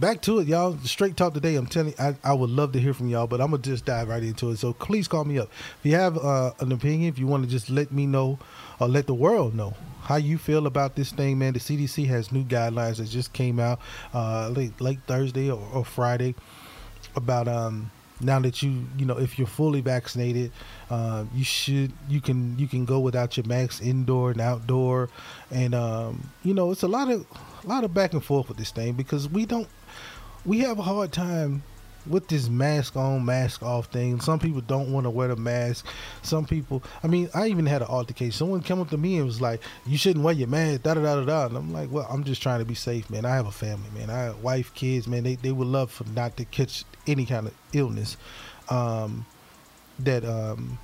[0.00, 0.76] back to it, y'all.
[0.78, 1.56] Straight talk today.
[1.56, 4.08] I'm telling I, I would love to hear from y'all, but I'm gonna just dive
[4.08, 4.58] right into it.
[4.58, 7.08] So please call me up if you have uh, an opinion.
[7.08, 8.38] If you want to just let me know
[8.80, 11.52] or let the world know how you feel about this thing, man.
[11.52, 13.80] The CDC has new guidelines that just came out
[14.14, 16.34] uh, late late Thursday or, or Friday
[17.14, 20.50] about um now that you you know if you're fully vaccinated
[20.90, 25.08] uh, you should you can you can go without your mask indoor and outdoor.
[25.50, 27.26] And um, you know it's a lot of
[27.64, 29.68] a lot of back and forth with this thing because we don't
[30.44, 31.62] we have a hard time
[32.08, 35.86] with this mask on mask off thing some people don't want to wear the mask.
[36.22, 38.32] Some people i mean i even had an altercation.
[38.32, 41.02] Someone came up to me and was like you shouldn't wear your mask da da
[41.02, 43.24] da da and i'm like well i'm just trying to be safe man.
[43.24, 44.10] I have a family man.
[44.10, 45.22] I have wife kids man.
[45.24, 48.16] They, they would love for not to catch any kind of illness
[48.68, 49.24] um
[49.98, 50.78] that um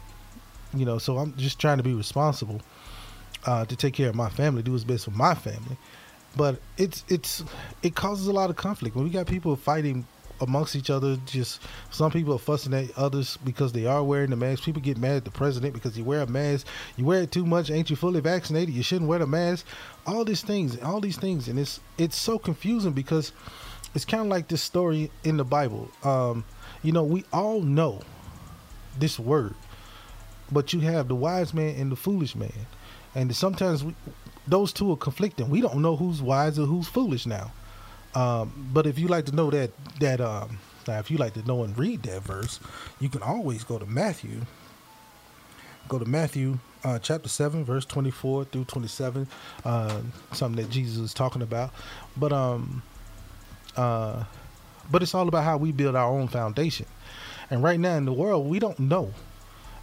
[0.74, 2.60] you know so i'm just trying to be responsible
[3.44, 5.76] uh to take care of my family do what's best for my family.
[6.36, 7.44] But it's it's
[7.82, 8.96] it causes a lot of conflict.
[8.96, 10.06] When we got people fighting
[10.42, 14.36] amongst each other just some people are fussing at others because they are wearing the
[14.36, 14.64] mask.
[14.64, 16.66] People get mad at the president because you wear a mask.
[16.96, 18.74] You wear it too much ain't you fully vaccinated?
[18.74, 19.64] You shouldn't wear the mask.
[20.06, 23.32] All these things all these things and it's it's so confusing because
[23.94, 25.88] it's kind of like this story in the bible.
[26.02, 26.44] Um
[26.82, 28.00] you know we all know
[28.98, 29.54] this word
[30.50, 32.52] but you have the wise man and the foolish man.
[33.14, 33.94] And sometimes we,
[34.46, 35.48] those two are conflicting.
[35.48, 37.52] We don't know who's wise or who's foolish now
[38.14, 39.70] um, but if you like to know that
[40.00, 42.60] that um, now if you like to know and read that verse
[43.00, 44.40] you can always go to matthew.
[45.88, 49.26] Go to matthew uh, chapter 7 verse 24 through 27
[49.64, 50.00] uh,
[50.32, 51.72] something that jesus is talking about.
[52.16, 52.82] But um
[53.76, 54.24] uh
[54.90, 56.86] but it's all about how we build our own foundation.
[57.50, 59.12] And right now in the world we don't know.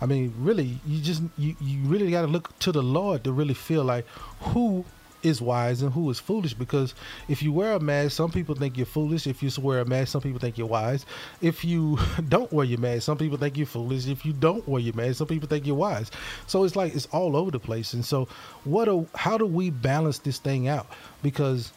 [0.02, 3.34] I mean, really, you just you, you really got to look to the Lord to
[3.34, 4.06] really feel like
[4.40, 4.86] who
[5.24, 6.54] is wise and who is foolish.
[6.54, 6.94] Because
[7.28, 9.28] if you wear a mask, some people think you're foolish.
[9.28, 11.06] If you wear a mask, some people think you're wise.
[11.42, 11.98] If you
[12.30, 14.08] don't wear your mask, some people think you're foolish.
[14.08, 16.12] If you don't wear your mask, some people think you're wise.
[16.48, 17.94] So it's like it's all over the place.
[17.94, 18.28] And so,
[18.64, 18.88] what?
[18.88, 20.88] A, how do we balance this thing out?
[21.22, 21.72] Because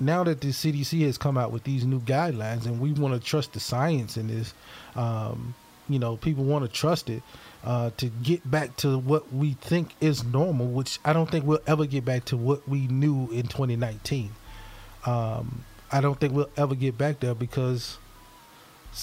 [0.00, 3.20] now that the CDC has come out with these new guidelines, and we want to
[3.20, 4.54] trust the science in this,
[4.96, 5.54] um,
[5.88, 7.22] you know, people want to trust it
[7.64, 11.60] uh, to get back to what we think is normal, which I don't think we'll
[11.66, 14.30] ever get back to what we knew in 2019.
[15.06, 17.98] Um, I don't think we'll ever get back there because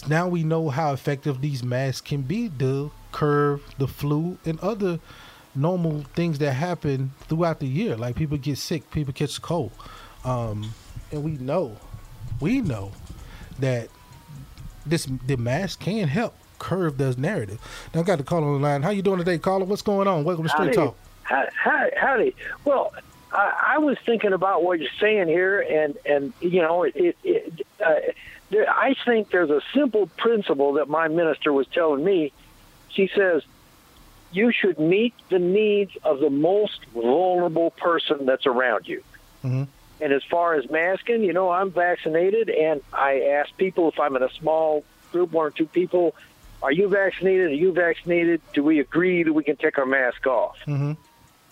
[0.08, 5.00] now we know how effective these masks can be to curve the flu and other
[5.56, 7.96] normal things that happen throughout the year.
[7.96, 9.72] Like people get sick, people catch a cold,
[10.26, 10.74] um,
[11.12, 11.78] and we know,
[12.40, 12.92] we know
[13.60, 13.90] that
[14.86, 17.60] this the mask can help curve this narrative.
[17.94, 18.84] Now I got the caller on the line.
[18.84, 19.66] How you doing today, caller?
[19.66, 20.24] What's going on?
[20.24, 20.94] Welcome to Straight Howdy.
[20.94, 20.96] Talk.
[21.24, 22.36] Howdy, howdy.
[22.66, 22.94] Well,
[23.32, 26.96] I, I was thinking about what you're saying here, and and you know, it.
[26.96, 27.96] it, it uh,
[28.50, 32.32] there, I think there's a simple principle that my minister was telling me.
[32.90, 33.44] She says,
[34.32, 39.04] "You should meet the needs of the most vulnerable person that's around you."
[39.44, 39.64] Mm-hmm.
[40.02, 44.16] And as far as masking, you know, I'm vaccinated, and I ask people if I'm
[44.16, 46.16] in a small group, one or two people,
[46.62, 47.52] are you vaccinated?
[47.52, 48.42] Are you vaccinated?
[48.54, 50.58] Do we agree that we can take our mask off?
[50.68, 50.94] Mm-hmm.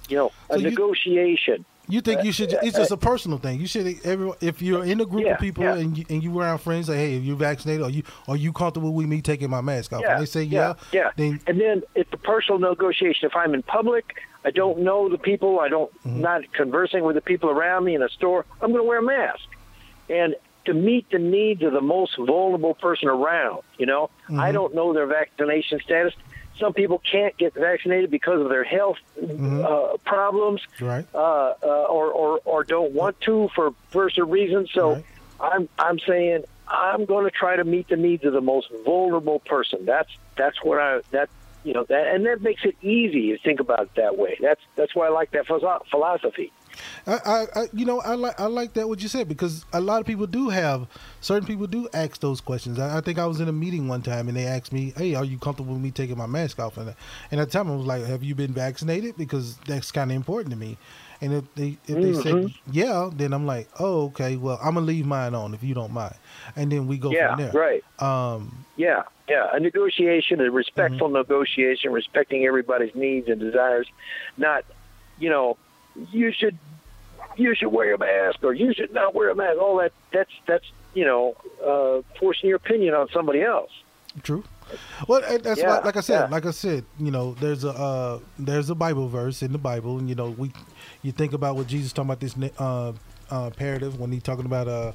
[0.09, 1.65] You know, a So you- negotiation.
[1.89, 2.51] You think you should?
[2.51, 3.61] It's just a personal thing.
[3.61, 4.05] You should.
[4.05, 5.75] Every if you're in a group Yeah, of people yeah.
[5.75, 7.81] and you, and you around friends, say, "Hey, are you vaccinated?
[7.81, 10.73] Are you are you comfortable with me taking my mask off?" And they say, "Yeah."
[10.91, 11.11] yeah.
[11.15, 13.29] Then and then it's a personal negotiation.
[13.29, 16.19] If I'm in public, I don't know the people, I don't Mm-hmm.
[16.19, 19.01] not conversing with the people around me in a store, I'm going to wear a
[19.01, 19.45] mask.
[20.09, 20.35] And
[20.67, 24.39] to meet the needs of the most vulnerable person around, you know, Mm-hmm.
[24.39, 26.13] I don't know their vaccination status.
[26.59, 31.05] Some people can't get vaccinated because of their health uh, problems, right.
[31.13, 34.69] uh, uh, or, or or don't want to for personal reasons.
[34.73, 35.05] So Right.
[35.39, 39.39] I'm I'm saying I'm going to try to meet the needs of the most vulnerable
[39.39, 39.85] person.
[39.85, 41.29] That's that's what I that
[41.67, 44.37] you know that and that makes it easy to think about it that way.
[44.41, 46.53] That's that's why I like that philosophy.
[47.07, 49.99] I, I, you know, I like I like that what you said because a lot
[49.99, 50.87] of people do have
[51.19, 52.79] certain people do ask those questions.
[52.79, 55.13] I, I think I was in a meeting one time and they asked me, "Hey,
[55.15, 56.95] are you comfortable with me taking my mask off?" And,
[57.31, 60.15] and at the time I was like, "Have you been vaccinated?" Because that's kind of
[60.15, 60.77] important to me.
[61.21, 62.47] And if they if they Mm-hmm.
[62.71, 64.35] yeah, then I'm like, "Oh, okay.
[64.35, 66.15] Well, I'm gonna leave mine on if you don't mind."
[66.55, 67.51] And then we go Yeah, from there.
[67.53, 67.83] right.
[67.99, 69.47] Um, Yeah, yeah.
[69.51, 73.87] A negotiation, a respectful negotiation, respecting everybody's needs and desires.
[74.37, 74.63] Not,
[75.17, 75.57] you know,
[76.11, 76.57] you should
[77.35, 79.59] you should wear a mask or you should not wear a mask.
[79.59, 83.71] All that that's that's you know uh, forcing your opinion on somebody else.
[84.23, 84.43] True.
[85.07, 86.27] Well, that's Yeah, why, like I said, yeah.
[86.27, 89.97] like I said, you know, there's a uh, there's a Bible verse in the Bible,
[89.99, 90.51] and you know, we
[91.03, 92.93] you think about what Jesus talking about this uh,
[93.31, 94.91] uh, imperative when he talking about uh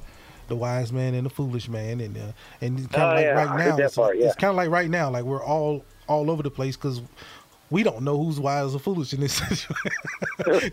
[0.49, 2.21] the wise man and the foolish man, and uh,
[2.61, 4.89] and kind of Oh, like yeah, right now, it's, part, it's kind of like right
[4.89, 7.01] now, like we're all all over the place because
[7.69, 9.75] we don't know who's wise or foolish in this situation.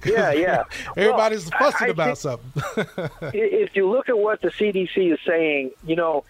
[0.04, 0.64] Yeah, yeah.
[0.96, 3.20] Everybody's Well, fussing I about think- something.
[3.32, 6.24] If you look at what the CDC is saying, you know,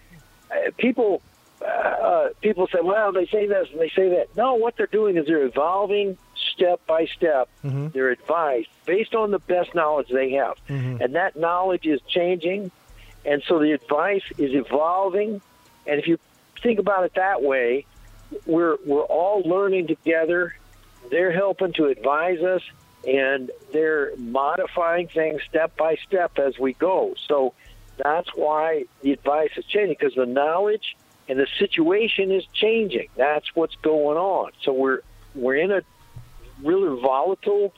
[0.51, 1.21] uh, people
[1.63, 4.35] uh, people say, well, they say this and they say that.
[4.35, 6.17] No, what they're doing is they're evolving
[6.53, 7.49] step by step
[7.89, 10.57] their advice based on the best knowledge they have,
[11.01, 12.71] and that knowledge is changing,
[13.25, 15.41] and so the advice is evolving.
[15.85, 16.17] And if you
[16.61, 17.85] think about it that way,
[18.45, 20.55] we're we're all learning together.
[21.09, 22.61] They're helping to advise us,
[23.07, 27.15] and they're modifying things step by step as we go.
[27.27, 27.53] So
[27.97, 30.95] that's why the advice is changing because the knowledge
[31.29, 33.07] and the situation is changing.
[33.15, 34.51] That's what's going on.
[34.63, 35.01] So we're
[35.35, 35.81] we're in a
[36.63, 37.73] really volatile,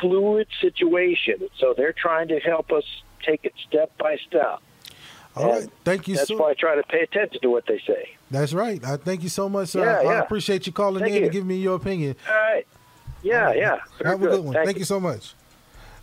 [0.00, 1.48] fluid situation.
[1.58, 2.84] So they're trying to help us
[3.24, 4.60] take it step by step.
[5.36, 6.36] all right, And thank you That's so.
[6.36, 8.10] why I try to pay attention to what they say.
[8.30, 8.84] That's right.
[8.84, 9.84] I thank you so much, sir.
[9.84, 10.22] Yeah, I yeah.
[10.22, 11.24] appreciate you calling Thank in you.
[11.24, 12.16] and giving me your opinion.
[12.28, 12.66] All right.
[13.22, 13.78] Yeah, yeah.
[13.98, 14.52] Very Have a good one.
[14.54, 14.84] Thank Thank, you.
[14.84, 15.34] so much.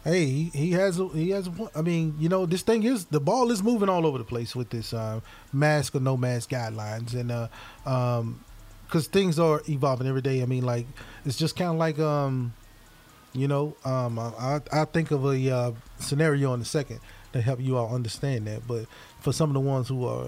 [0.04, 1.48] Hey, he, he has a, he has.
[1.48, 1.52] A.
[1.76, 4.56] I mean, you know, this thing is the ball is moving all over the place
[4.56, 5.20] with this uh,
[5.54, 7.48] mask or no mask guidelines, and uh,
[7.86, 8.44] um,
[8.88, 10.42] because things are evolving every day.
[10.42, 10.88] I mean, like
[11.24, 12.54] it's just kind of like um,
[13.34, 17.00] you know, um, I I think of a uh, scenario in a second
[17.34, 18.68] to help you all understand that.
[18.68, 18.88] But
[19.20, 20.28] for some of the ones who are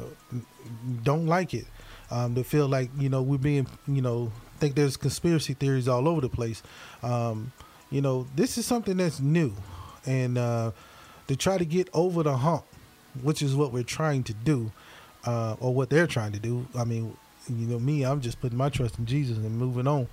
[1.02, 1.66] don't like it,
[2.12, 6.08] um, they feel like you know we're being you know think there's conspiracy theories all
[6.08, 6.64] over the place.
[7.02, 7.52] Um,
[7.94, 9.54] you know, this is something that's new,
[10.08, 10.72] and uh,
[11.28, 12.66] to try to get over the hump,
[13.22, 14.72] which is what we're trying to do,
[15.26, 16.66] uh, or what they're trying to do.
[16.76, 17.16] I mean,
[17.48, 20.08] you know me, I'm just putting my trust in Jesus and moving on.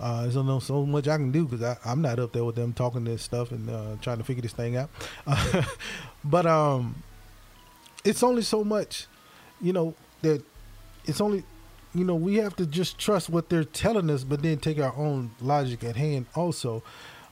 [0.00, 2.72] Uh, there's only so much I can do because I'm not up there with them
[2.72, 4.88] talking this stuff and uh, trying to figure this thing out.
[6.24, 7.02] but um,
[8.02, 9.08] it's only so much,
[9.60, 10.42] you know, that
[11.04, 11.44] it's only,
[11.94, 14.94] you know, we have to just trust what they're telling us, but then take our
[14.96, 16.82] own logic at hand also.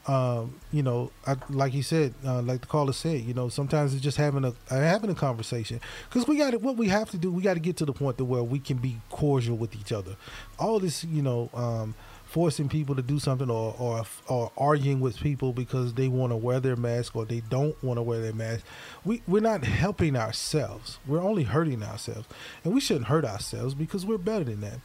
[0.07, 3.95] Um, you know, I, like he said, uh, like the caller said, you know, sometimes
[3.95, 7.17] it's just having a uh, having a conversation because we got what we have to
[7.17, 7.33] do.
[7.33, 9.93] We got to get to the point to where we can be cordial with each
[9.93, 10.17] other.
[10.59, 11.95] All this, you know, um,
[12.27, 16.37] forcing people to do something or, or or arguing with people because they want to
[16.37, 18.65] wear their mask or they don't want to wear their mask.
[19.07, 20.99] We we're not helping ourselves.
[21.07, 22.27] We're only hurting ourselves,
[22.63, 24.81] and we shouldn't hurt ourselves because we're better than that.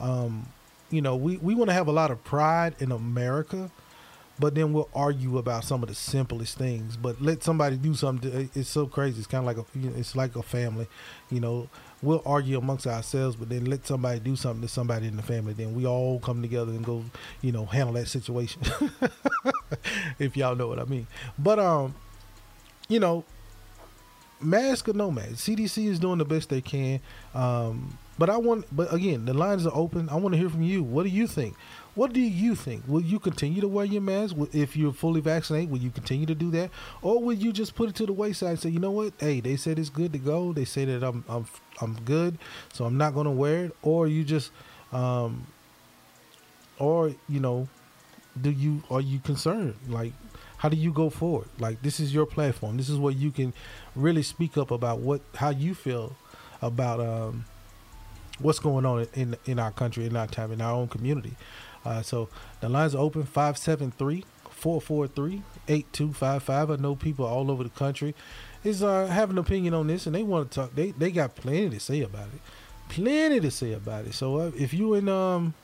[0.00, 0.46] Um,
[0.90, 3.70] you know, we we want to have a lot of pride in America
[4.38, 6.96] but then we'll argue about some of the simplest things.
[6.96, 8.50] But let somebody do something.
[8.54, 9.18] It's so crazy.
[9.18, 10.88] It's kind of like a, it's like a family.
[11.30, 11.68] You know,
[12.02, 15.52] we'll argue amongst ourselves, but then let somebody do something to somebody in the family.
[15.52, 17.04] Then we all come together and go,
[17.40, 18.62] you know, handle that situation.
[20.18, 21.06] if y'all know what I mean.
[21.38, 21.94] But um,
[22.88, 23.24] you know,
[24.40, 27.00] mask or no mask, CDC is doing the best they can.
[27.34, 30.08] Um, but I want, but again, the lines are open.
[30.08, 30.82] I want to hear from you.
[30.82, 31.56] What do you think?
[31.94, 32.84] What do you think?
[32.88, 35.70] Will you continue to wear your mask if you're fully vaccinated?
[35.70, 36.70] Will you continue to do that,
[37.02, 39.12] or will you just put it to the wayside and say, you know what?
[39.18, 40.52] Hey, they said it's good to go.
[40.54, 41.46] They say that I'm I'm
[41.82, 42.38] I'm good,
[42.72, 43.76] so I'm not going to wear it.
[43.82, 44.52] Or you just,
[44.90, 45.46] um,
[46.78, 47.68] or you know,
[48.40, 49.74] do you are you concerned?
[49.86, 50.14] Like,
[50.56, 51.48] how do you go forward?
[51.58, 52.78] Like, this is your platform.
[52.78, 53.52] This is where you can
[53.94, 56.16] really speak up about what how you feel
[56.62, 57.44] about um,
[58.38, 61.36] what's going on in in our country, in our time, in our own community.
[61.84, 62.28] Uh, so
[62.60, 66.70] the lines are open 573 443 8255.
[66.70, 68.14] I know people all over the country
[68.64, 70.74] is uh, have an opinion on this and they want to talk.
[70.74, 72.40] They, they got plenty to say about it.
[72.88, 74.14] Plenty to say about it.
[74.14, 75.54] So uh, if you in, um,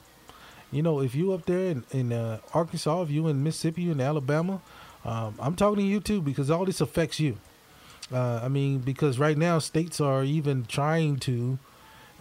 [0.72, 3.92] you know, if you up there in, in uh, Arkansas, if you in Mississippi, you
[3.92, 4.60] in Alabama,
[5.04, 7.38] um, I'm talking to you too because all this affects you.
[8.12, 11.58] Uh, I mean, because right now states are even trying to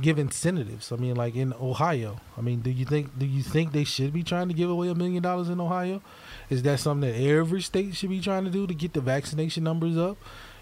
[0.02, 0.92] give incentives.
[0.92, 2.20] I mean, like in Ohio.
[2.38, 4.90] I mean, do you think do you think they should be trying to give away
[4.90, 6.02] a million dollars in Ohio?
[6.50, 9.64] Is that something that every state should be trying to do to get the vaccination
[9.64, 10.18] numbers up?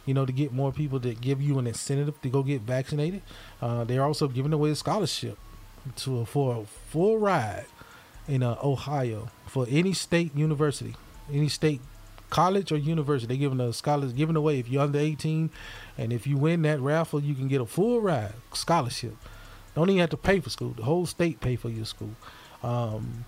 [0.05, 3.23] You know, to get more people to give you an incentive to go get vaccinated.
[3.61, 5.37] Uh, they're also giving away a scholarship
[5.97, 7.65] to for a full ride
[8.27, 10.95] in uh, Ohio for any state university,
[11.31, 11.81] any state
[12.29, 13.27] college or university.
[13.27, 15.49] They're giving a scholarship, giving away if you're under 18,
[15.97, 19.15] and if you win that raffle, you can get a full ride scholarship.
[19.75, 20.73] Don't even have to pay for school.
[20.75, 22.11] The whole state pay for your school,
[22.63, 23.25] um,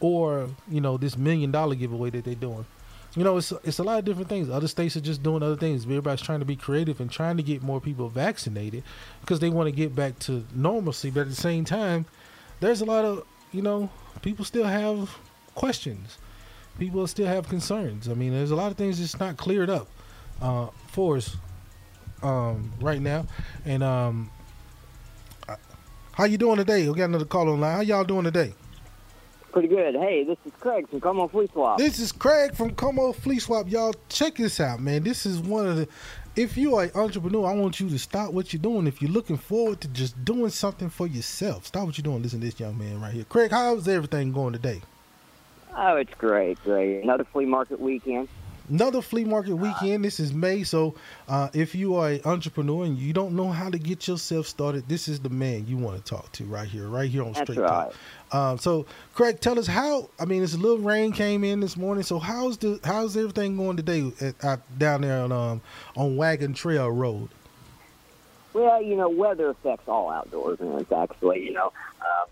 [0.00, 2.66] or you know this million dollar giveaway that they're doing.
[3.14, 4.50] You know, it's it's a lot of different things.
[4.50, 5.84] Other states are just doing other things.
[5.84, 8.82] Everybody's trying to be creative and trying to get more people vaccinated
[9.20, 11.10] because they want to get back to normalcy.
[11.10, 12.06] But at the same time,
[12.58, 13.88] there's a lot of you know
[14.22, 15.16] people still have
[15.54, 16.18] questions
[16.78, 18.08] people still have concerns.
[18.08, 19.88] I mean, there's a lot of things that's not cleared up
[20.40, 21.36] uh, for us
[22.22, 23.26] um, right now.
[23.64, 24.30] And um,
[26.12, 26.88] how you doing today?
[26.88, 27.76] We got another call online.
[27.76, 28.54] How y'all doing today?
[29.52, 29.94] Pretty good.
[29.94, 31.78] Hey, this is Craig from Como Flea Swap.
[31.78, 33.70] This is Craig from Como Flea Swap.
[33.70, 35.04] Y'all check this out, man.
[35.04, 35.88] This is one of the.
[36.34, 38.88] If you are an entrepreneur, I want you to stop what you're doing.
[38.88, 42.20] If you're looking forward to just doing something for yourself, stop what you're doing.
[42.20, 43.22] Listen to this young man right here.
[43.24, 44.82] Craig, how's everything going today?
[45.76, 47.02] Oh, it's great, great.
[47.02, 48.28] Another flea market weekend.
[48.70, 50.04] Another flea market weekend.
[50.04, 50.94] This is May, so
[51.28, 54.88] uh, if you are an entrepreneur and you don't know how to get yourself started,
[54.88, 57.50] this is the man you want to talk to right here, right here on That's
[57.50, 57.92] Straight right.
[58.30, 58.34] Talk.
[58.34, 60.08] Um, so, Craig, tell us how.
[60.18, 62.04] I mean, it's a little rain came in this morning.
[62.04, 65.60] So, how's the how's everything going today at, at, down there on um,
[65.94, 67.28] on Wagon Trail Road?
[68.54, 72.26] Well, you know, weather affects all outdoors, and it's actually, you know, uh,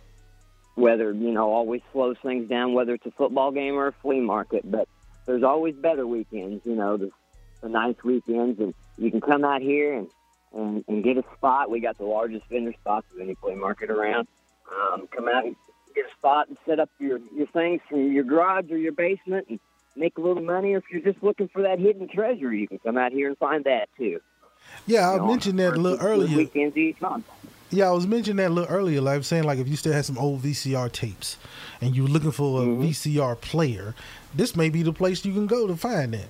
[0.76, 4.20] weather, you know, always slows things down, whether it's a football game or a flea
[4.20, 4.68] market.
[4.70, 4.88] But
[5.26, 7.10] there's always better weekends, you know, the,
[7.60, 10.08] the nice weekends, and you can come out here and,
[10.54, 11.70] and, and get a spot.
[11.70, 14.28] We got the largest vendor spots of any flea market around.
[14.70, 15.56] Um, come out and
[15.94, 19.46] get a spot and set up your, your things from your garage or your basement
[19.50, 19.60] and
[19.94, 20.72] make a little money.
[20.74, 23.36] Or if you're just looking for that hidden treasure, you can come out here and
[23.36, 24.20] find that too.
[24.86, 26.36] Yeah, I You know, mentioned that a little earlier.
[26.36, 27.28] Weekends each month.
[27.72, 29.00] Yeah, I was mentioning that a little earlier.
[29.00, 31.38] Like I was saying, like if you still had some old VCR tapes
[31.80, 32.82] and you're looking for a Mm-hmm.
[32.84, 33.94] VCR player,
[34.34, 36.28] this may be the place you can go to find that.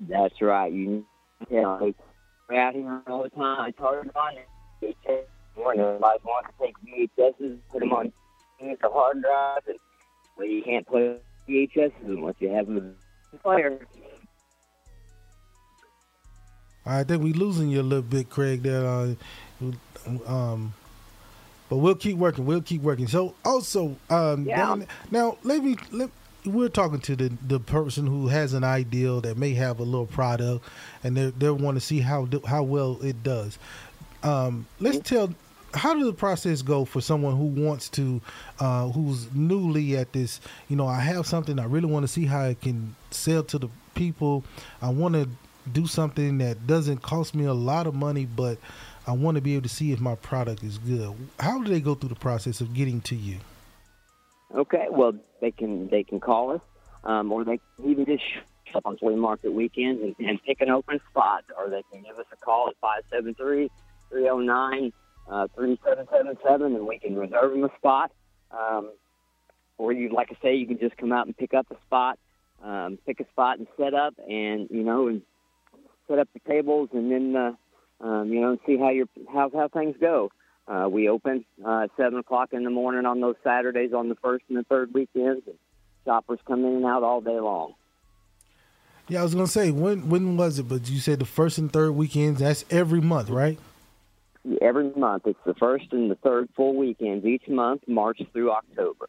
[0.00, 0.72] That's right.
[0.72, 1.04] You,
[1.50, 1.92] you know,
[2.48, 3.68] we're out here all the time.
[3.70, 4.96] It's hard to find it.
[5.04, 5.24] VHS.
[5.56, 6.74] Morning, everybody wants to take
[7.18, 8.12] VHSs, put them on
[8.60, 9.78] the hard drive, and
[10.36, 11.16] well, you can't play
[11.48, 12.92] VHSs unless you have a
[13.38, 13.78] player.
[16.86, 18.62] I think we're losing you a little bit, Craig.
[18.62, 19.14] There, uh,
[20.26, 20.74] um,
[21.68, 22.44] But we'll keep working.
[22.46, 23.06] We'll keep working.
[23.08, 24.56] So also, um, Yeah.
[24.56, 26.10] down- now let me let.
[26.44, 30.06] We're talking to the the person who has an ideal that may have a little
[30.06, 30.62] product,
[31.02, 33.58] and they they want to see how how well it does.
[34.22, 35.30] Um, let's tell.
[35.72, 38.20] How does the process go for someone who wants to,
[38.60, 40.40] uh, who's newly at this?
[40.68, 41.58] You know, I have something.
[41.58, 44.44] I really want to see how it can sell to the people.
[44.80, 45.28] I want to
[45.72, 48.58] do something that doesn't cost me a lot of money, but
[49.06, 51.14] I want to be able to see if my product is good.
[51.38, 53.36] How do they go through the process of getting to you?
[54.54, 56.60] Okay, well they can they can call us,
[57.04, 58.22] um, or they can even just
[58.70, 62.02] show up on flea market weekends and, and pick an open spot, or they can
[62.02, 62.76] give us a call at
[64.12, 64.92] 573-309-3777,
[66.66, 68.12] and we can reserve them a spot.
[68.50, 68.92] Um,
[69.76, 72.18] or you, like I say, you can just come out and pick up a spot,
[72.62, 75.22] um, pick a spot and set up, and you know, and
[76.08, 77.52] set up the tables, and then uh,
[78.00, 80.30] um, you know, and see how your how how things go.
[80.66, 84.14] Uh, we open uh, at seven o'clock in the morning on those Saturdays on the
[84.16, 85.56] first and the third weekends, and
[86.04, 87.74] shoppers come in and out all day long.
[89.08, 90.68] Yeah, I was gonna say when when was it?
[90.68, 92.40] But you said the first and third weekends.
[92.40, 93.58] That's every month, right?
[94.60, 99.08] Every month, it's the first and the third full weekends each month, March through October.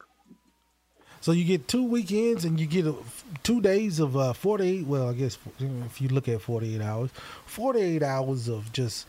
[1.25, 2.93] So you get two weekends and you get a,
[3.41, 4.85] two days of uh, 48.
[4.85, 7.09] Well, I guess if you look at 48 hours,
[7.47, 9.07] 48 hours of just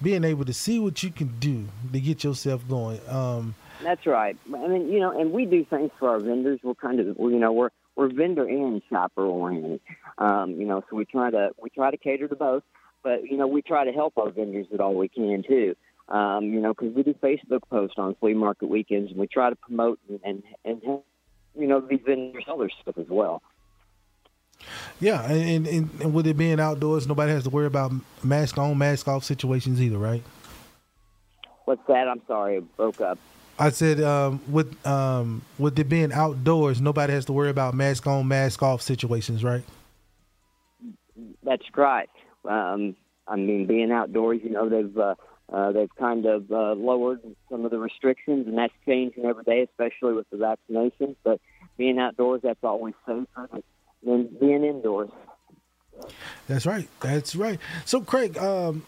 [0.00, 3.00] being able to see what you can do to get yourself going.
[3.08, 4.36] Um, That's right.
[4.54, 6.60] I mean, you know, and we do things for our vendors.
[6.62, 9.80] We're kind of, you know, we're we're vendor and shopper oriented.
[10.18, 12.62] Um, you know, so we try to we try to cater to both,
[13.02, 15.74] but you know, we try to help our vendors at all we can too.
[16.08, 19.50] Um, you know, because we do Facebook posts on flea market weekends, and we try
[19.50, 21.04] to promote and and, and help,
[21.58, 23.42] you know these vendors sell their stuff as well.
[25.00, 27.92] yeah, and, and and with it being outdoors, nobody has to worry about
[28.22, 30.22] mask on, mask off situations either, right?
[31.64, 32.08] What's that?
[32.08, 33.18] I'm sorry, it broke up.
[33.58, 38.06] I said um, with um, with it being outdoors, nobody has to worry about mask
[38.06, 39.64] on, mask off situations, right?
[41.42, 42.08] That's right.
[42.48, 42.94] Um,
[43.26, 45.16] I mean, being outdoors, you know, they've uh,
[45.52, 47.20] uh, they've kind of uh, lowered
[47.50, 51.16] some of the restrictions, and that's changing every day, especially with the vaccinations.
[51.24, 51.40] But
[51.76, 53.48] being outdoors, that's always safer
[54.04, 55.10] than being indoors.
[56.48, 56.88] That's right.
[57.00, 57.58] That's right.
[57.84, 58.84] So, Craig, um,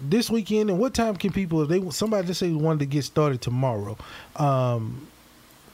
[0.00, 2.86] this weekend, and what time can people, if they somebody just say they wanted to
[2.86, 3.96] get started tomorrow,
[4.36, 5.06] um,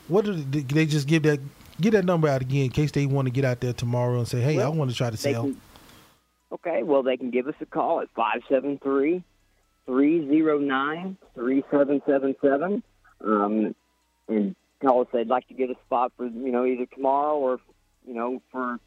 [0.08, 1.38] what do they, they just give that
[1.80, 4.26] get that number out again in case they want to get out there tomorrow and
[4.26, 5.42] say, hey, I want to try to sell.
[5.42, 5.60] can-
[6.50, 9.22] Okay, well, they can give us a call at 573
[9.88, 12.82] 309 3777
[13.24, 13.74] um,
[14.28, 17.58] and tell us they'd like to get a spot for, you know, either tomorrow or,
[18.06, 18.78] you know, for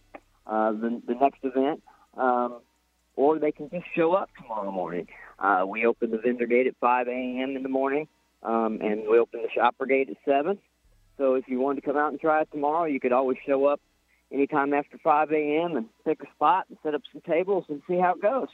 [0.46, 1.82] uh, the, the next event.
[2.16, 2.60] Um,
[3.16, 5.08] or they can just show up tomorrow morning.
[5.40, 7.56] Uh, we open the vendor gate at 5 a.m.
[7.56, 8.08] in the morning,
[8.44, 10.58] um, and we open the shopper gate at 7.
[11.18, 13.66] So if you wanted to come out and try it tomorrow, you could always show
[13.66, 13.82] up
[14.32, 15.76] anytime after 5 a.m.
[15.76, 18.48] and pick a spot and set up some tables and see how it goes.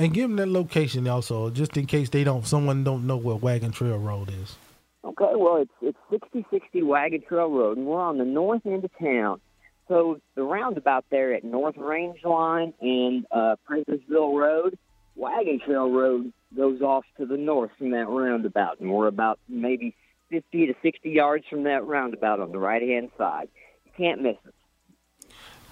[0.00, 3.36] And give them that location also, just in case they don't, someone don't know where
[3.36, 4.56] Wagon Trail Road is.
[5.04, 8.90] Okay, well, it's it's 6060 Wagon Trail Road, and we're on the north end of
[8.98, 9.42] town.
[9.88, 14.78] So the roundabout there at North Range Line and uh, Prathersville Road,
[15.16, 19.94] Wagon Trail Road goes off to the north from that roundabout, and we're about maybe
[20.30, 23.48] 50 to 60 yards from that roundabout on the right hand side.
[23.84, 24.54] You can't miss it.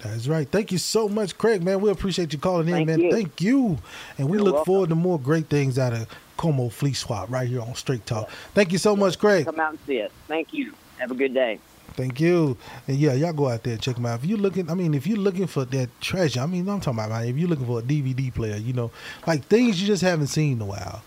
[0.01, 0.47] That's right.
[0.49, 1.81] Thank you so much, Craig, man.
[1.81, 2.99] We appreciate you calling in, Thank man.
[3.01, 3.11] you.
[3.11, 3.77] Thank you.
[4.17, 4.65] And we You're look welcome.
[4.73, 8.29] forward to more great things out of Como Flea Swap right here on Straight Talk.
[8.53, 9.45] Thank you so much, Craig.
[9.45, 10.11] Come out and see it.
[10.27, 10.73] Thank you.
[10.97, 11.59] Have a good day.
[11.93, 12.55] Thank you.
[12.87, 14.19] And yeah, y'all go out there and check them out.
[14.19, 16.97] If you're looking, I mean, if you're looking for that treasure, I mean, I'm talking
[16.99, 18.91] about, man, if you're looking for a DVD player, you know,
[19.27, 21.01] like things you just haven't seen in a while,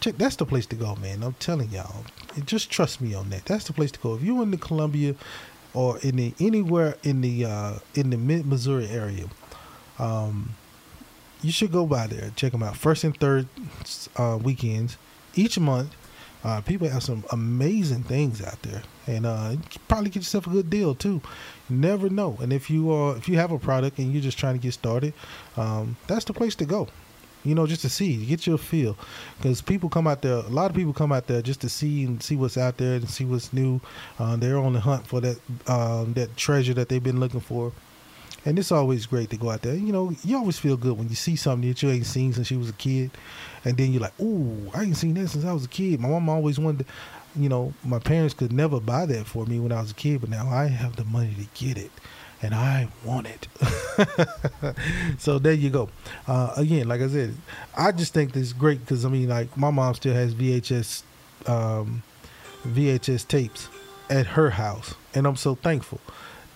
[0.00, 0.16] check.
[0.16, 1.22] That's the place to go, man.
[1.22, 2.04] I'm telling y'all.
[2.46, 3.44] Just trust me on that.
[3.46, 4.14] That's the place to go.
[4.14, 5.14] If you're in the Columbia
[5.76, 9.26] or in the anywhere in the uh, in the mid Missouri area,
[9.98, 10.54] um,
[11.42, 12.32] you should go by there.
[12.34, 12.76] Check them out.
[12.76, 13.46] First and third
[14.16, 14.96] uh, weekends
[15.34, 15.94] each month.
[16.42, 19.56] Uh, people have some amazing things out there, and uh,
[19.88, 21.20] probably get yourself a good deal too.
[21.68, 22.38] You never know.
[22.40, 24.72] And if you are, if you have a product and you're just trying to get
[24.72, 25.12] started,
[25.56, 26.88] um, that's the place to go.
[27.46, 28.96] You know, just to see, get your feel,
[29.38, 30.34] because people come out there.
[30.34, 32.94] A lot of people come out there just to see and see what's out there
[32.94, 33.80] and see what's new.
[34.18, 35.38] Uh, they're on the hunt for that
[35.68, 37.72] um, that treasure that they've been looking for.
[38.44, 39.74] And it's always great to go out there.
[39.74, 42.50] You know, you always feel good when you see something that you ain't seen since
[42.50, 43.10] you was a kid,
[43.64, 46.08] and then you're like, "Ooh, I ain't seen that since I was a kid." My
[46.08, 49.72] mom always wanted, to, you know, my parents could never buy that for me when
[49.72, 51.90] I was a kid, but now I have the money to get it,
[52.42, 53.48] and I want it.
[55.18, 55.88] so there you go.
[56.26, 57.34] Uh, again, like I said,
[57.76, 61.02] I just think this is great because I mean, like my mom still has VHS
[61.46, 62.02] um,
[62.66, 63.68] VHS tapes
[64.10, 66.00] at her house, and I'm so thankful.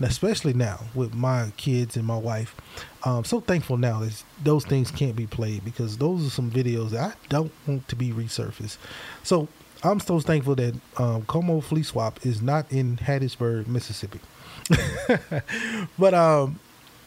[0.02, 2.56] Especially now with my kids and my wife,
[3.04, 6.90] I'm so thankful now that those things can't be played because those are some videos
[6.90, 8.78] that I don't want to be resurfaced.
[9.22, 9.48] So
[9.82, 14.20] I'm so thankful that um, Como Flea Swap is not in Hattiesburg, Mississippi.
[15.98, 16.58] but um,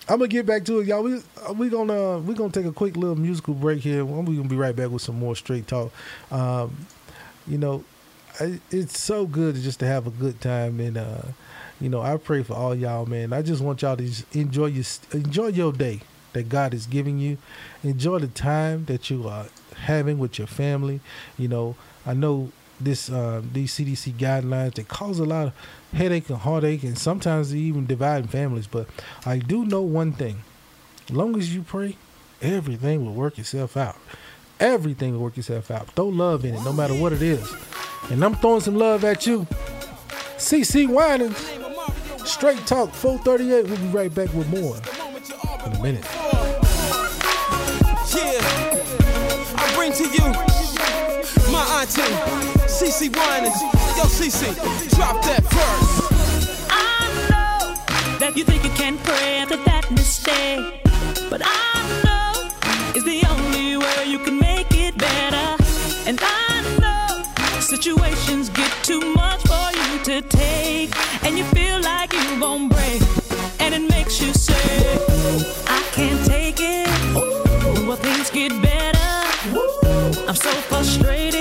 [0.10, 1.04] I'm gonna get back to it, y'all.
[1.04, 1.22] We
[1.56, 4.04] we gonna we gonna take a quick little musical break here.
[4.04, 5.92] We're gonna be right back with some more straight talk.
[6.32, 6.88] Um,
[7.48, 7.84] you know,
[8.40, 11.22] I, it's so good just to have a good time, and uh,
[11.80, 13.34] you know, I pray for all y'all, man.
[13.34, 16.02] I just want y'all to enjoy your enjoy your day
[16.34, 17.38] that God is giving you.
[17.84, 19.46] Enjoy the time that you are
[19.78, 21.00] having with your family.
[21.38, 25.54] You know, I know this uh, these CDC guidelines that cause a lot of
[25.94, 28.68] headache and heartache, and sometimes even divide families.
[28.68, 28.88] But
[29.26, 30.44] I do know one thing:
[31.10, 31.98] as long as you pray,
[32.42, 33.98] everything will work itself out.
[34.60, 35.88] Everything will work itself out.
[35.92, 37.54] Throw love in it, no matter what it is.
[38.10, 39.48] And I'm throwing some love at you.
[40.38, 41.38] CeCe Winans,
[42.30, 43.66] Straight Talk 438.
[43.66, 44.76] We'll be right back with more
[45.66, 46.06] in a minute.
[48.14, 48.40] Yeah,
[49.56, 50.32] I bring to you
[51.52, 53.62] my auntie, CeCe Winans.
[53.96, 56.12] Yo, CeCe, drop that first.
[56.70, 60.84] I know that you think you can pray after that mistake,
[61.30, 62.52] but I know
[62.94, 65.64] it's the only way you can make it better.
[66.06, 70.92] And I know situations get too much for you to take,
[71.24, 73.02] and you feel like you gon' break,
[73.62, 75.00] and it makes you say,
[75.68, 76.90] I can't take it.
[77.88, 79.00] Will things get better?
[80.28, 81.33] I'm so frustrated,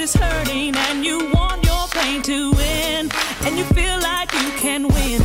[0.00, 3.10] that it's hurting and you want your pain to win,
[3.44, 5.22] and you feel like you can win,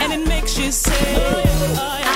[0.00, 1.22] and it makes you say,
[1.76, 2.07] I can't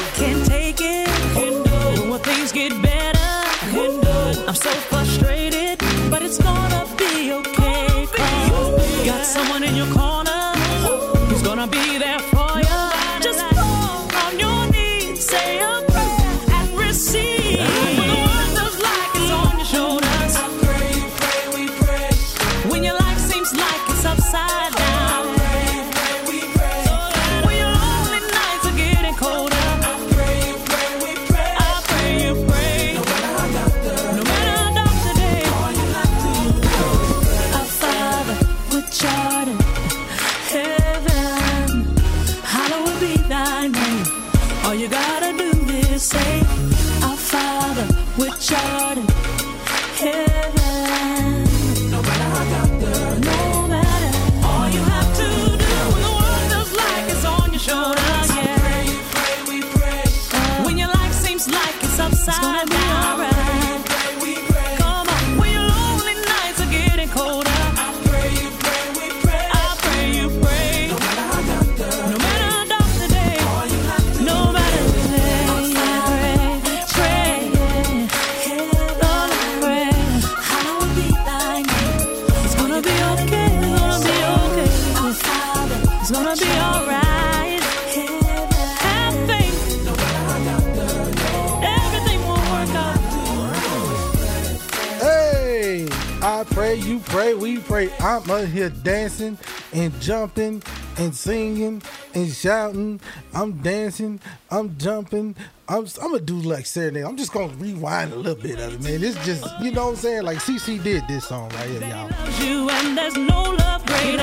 [98.62, 99.36] here dancing
[99.72, 100.62] and jumping
[100.98, 101.82] and singing
[102.14, 103.00] and shouting.
[103.34, 105.34] I'm dancing, I'm jumping.
[105.68, 107.04] I'm, I'm gonna do like Saturday.
[107.04, 109.02] I'm just gonna rewind a little bit of it, man.
[109.02, 110.22] It's just, you know what I'm saying?
[110.22, 112.10] Like CeCe did this song right here, y'all.
[112.44, 114.22] you and there's no love greater.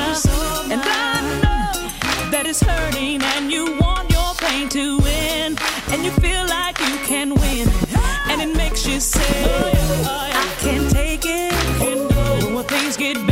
[0.71, 5.57] And I know that it's hurting and you want your pain to win.
[5.91, 7.67] And you feel like you can win.
[8.29, 11.49] And it makes you say, oh, oh, I can't take it.
[12.53, 13.28] When things get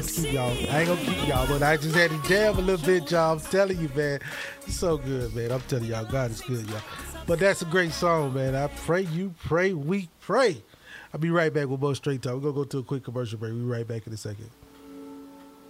[0.00, 0.50] gonna keep y'all.
[0.70, 3.34] I ain't gonna keep y'all, but I just had to jam a little bit, y'all.
[3.34, 4.20] I'm telling you, man.
[4.66, 5.52] It's so good, man.
[5.52, 6.80] I'm telling y'all, God is good, y'all.
[7.26, 8.54] But that's a great song, man.
[8.54, 10.62] I pray you pray, we pray.
[11.12, 12.34] I'll be right back with more straight talk.
[12.34, 13.52] We're gonna go to a quick commercial break.
[13.52, 14.50] We'll be right back in a second.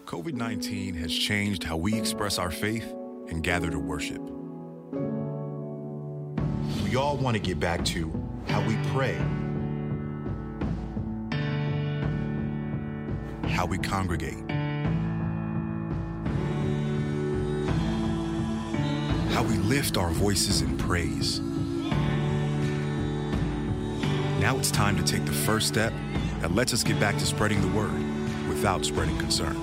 [0.07, 2.91] COVID 19 has changed how we express our faith
[3.29, 4.22] and gather to worship.
[6.83, 8.11] We all want to get back to
[8.47, 9.18] how we pray,
[13.49, 14.38] how we congregate,
[19.30, 21.40] how we lift our voices in praise.
[24.40, 25.92] Now it's time to take the first step
[26.40, 27.92] that lets us get back to spreading the word
[28.49, 29.55] without spreading concern.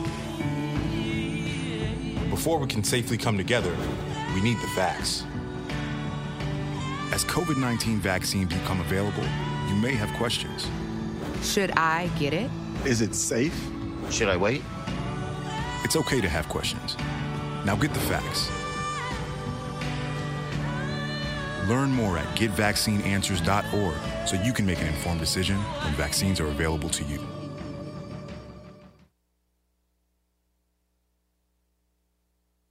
[2.29, 3.75] Before we can safely come together,
[4.34, 5.23] we need the facts.
[7.11, 9.25] As COVID 19 vaccines become available,
[9.67, 10.67] you may have questions.
[11.43, 12.49] Should I get it?
[12.86, 13.55] Is it safe?
[14.09, 14.63] Should I wait?
[15.84, 16.97] It's okay to have questions.
[17.63, 18.49] Now get the facts.
[21.69, 26.89] Learn more at getvaccineanswers.org so you can make an informed decision when vaccines are available
[26.89, 27.19] to you.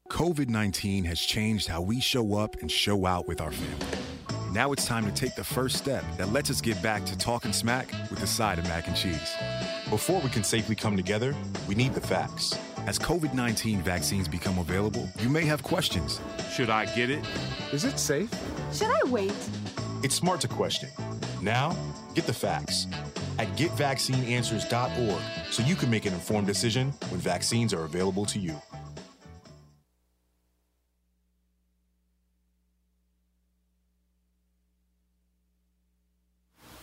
[0.09, 3.99] COVID 19 has changed how we show up and show out with our family.
[4.53, 7.53] Now it's time to take the first step that lets us get back to talking
[7.53, 9.37] smack with a side of mac and cheese.
[9.91, 11.35] Before we can safely come together,
[11.67, 12.57] we need the facts.
[12.87, 16.21] As COVID 19 vaccines become available, you may have questions.
[16.49, 17.25] Should I get it?
[17.73, 18.31] Is it safe?
[18.73, 19.35] Should I wait?
[20.05, 20.91] It's smart to question.
[21.43, 21.77] Now,
[22.15, 22.87] get the facts
[23.41, 28.63] at getvaccineanswers.org so you can make an informed decision when vaccines are available to you.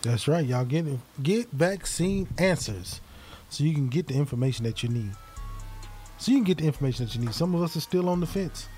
[0.02, 0.64] That's right, y'all.
[0.64, 0.86] Get
[1.22, 3.00] get vaccine answers,
[3.50, 5.10] so you can get the information that you need.
[6.18, 7.34] So you can get the information that you need.
[7.34, 8.68] Some of us are still on the fence.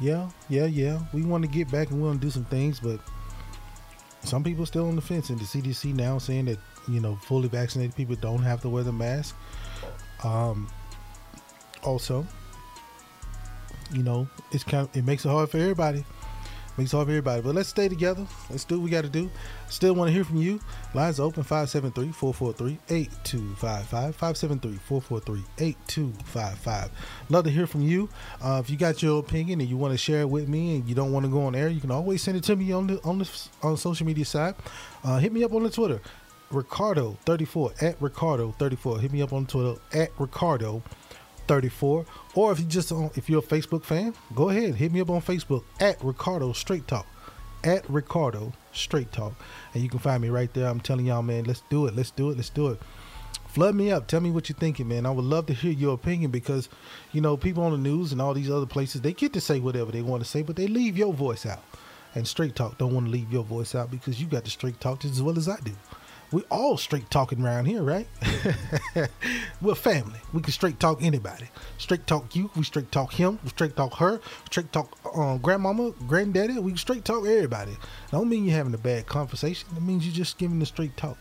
[0.00, 1.00] Yeah, yeah, yeah.
[1.12, 3.00] We want to get back and we want to do some things, but
[4.22, 5.30] some people are still on the fence.
[5.30, 6.58] And the CDC now saying that
[6.88, 9.36] you know fully vaccinated people don't have to wear the mask.
[10.22, 10.70] Um,
[11.82, 12.26] also,
[13.92, 16.04] you know, it's kind of, it makes it hard for everybody.
[16.76, 17.42] Makes it hard for everybody.
[17.42, 18.26] But let's stay together.
[18.48, 19.30] Let's do what we got to do.
[19.68, 20.60] Still want to hear from you.
[20.94, 24.16] Lines open 573 443 8255.
[24.16, 26.90] 573 443 8255.
[27.28, 28.08] Love to hear from you.
[28.42, 30.88] Uh, if you got your opinion and you want to share it with me and
[30.88, 32.86] you don't want to go on air, you can always send it to me on
[32.86, 34.54] the on the on the social media side.
[35.04, 36.00] Uh, hit me up on the Twitter.
[36.52, 39.00] Ricardo34 at Ricardo34.
[39.00, 40.82] Hit me up on Twitter at Ricardo
[41.50, 45.10] 34 or if you just if you're a facebook fan go ahead hit me up
[45.10, 47.06] on facebook at ricardo straight talk
[47.64, 49.34] at ricardo straight talk.
[49.74, 50.68] And you can find me right there.
[50.68, 52.80] I'm telling y'all man let's do it let's do it let's do it.
[53.48, 55.06] Flood me up tell me what you're thinking man.
[55.06, 56.68] I would love to hear your opinion because
[57.12, 59.60] you know people on the news and all these other places they get to say
[59.60, 61.62] whatever they want to say but they leave your voice out.
[62.14, 64.80] And straight talk don't want to leave your voice out because you got the straight
[64.80, 65.70] talk just as well as i do
[66.32, 68.06] we all straight talking around here, right?
[69.60, 70.20] We're family.
[70.32, 71.48] We can straight talk anybody.
[71.78, 72.50] Straight talk you.
[72.54, 73.40] We straight talk him.
[73.42, 74.20] We straight talk her.
[74.46, 76.58] Straight talk um, grandmama, granddaddy.
[76.58, 77.76] We straight talk everybody.
[78.12, 79.68] Don't mean you're having a bad conversation.
[79.76, 81.18] It means you're just giving the straight talk.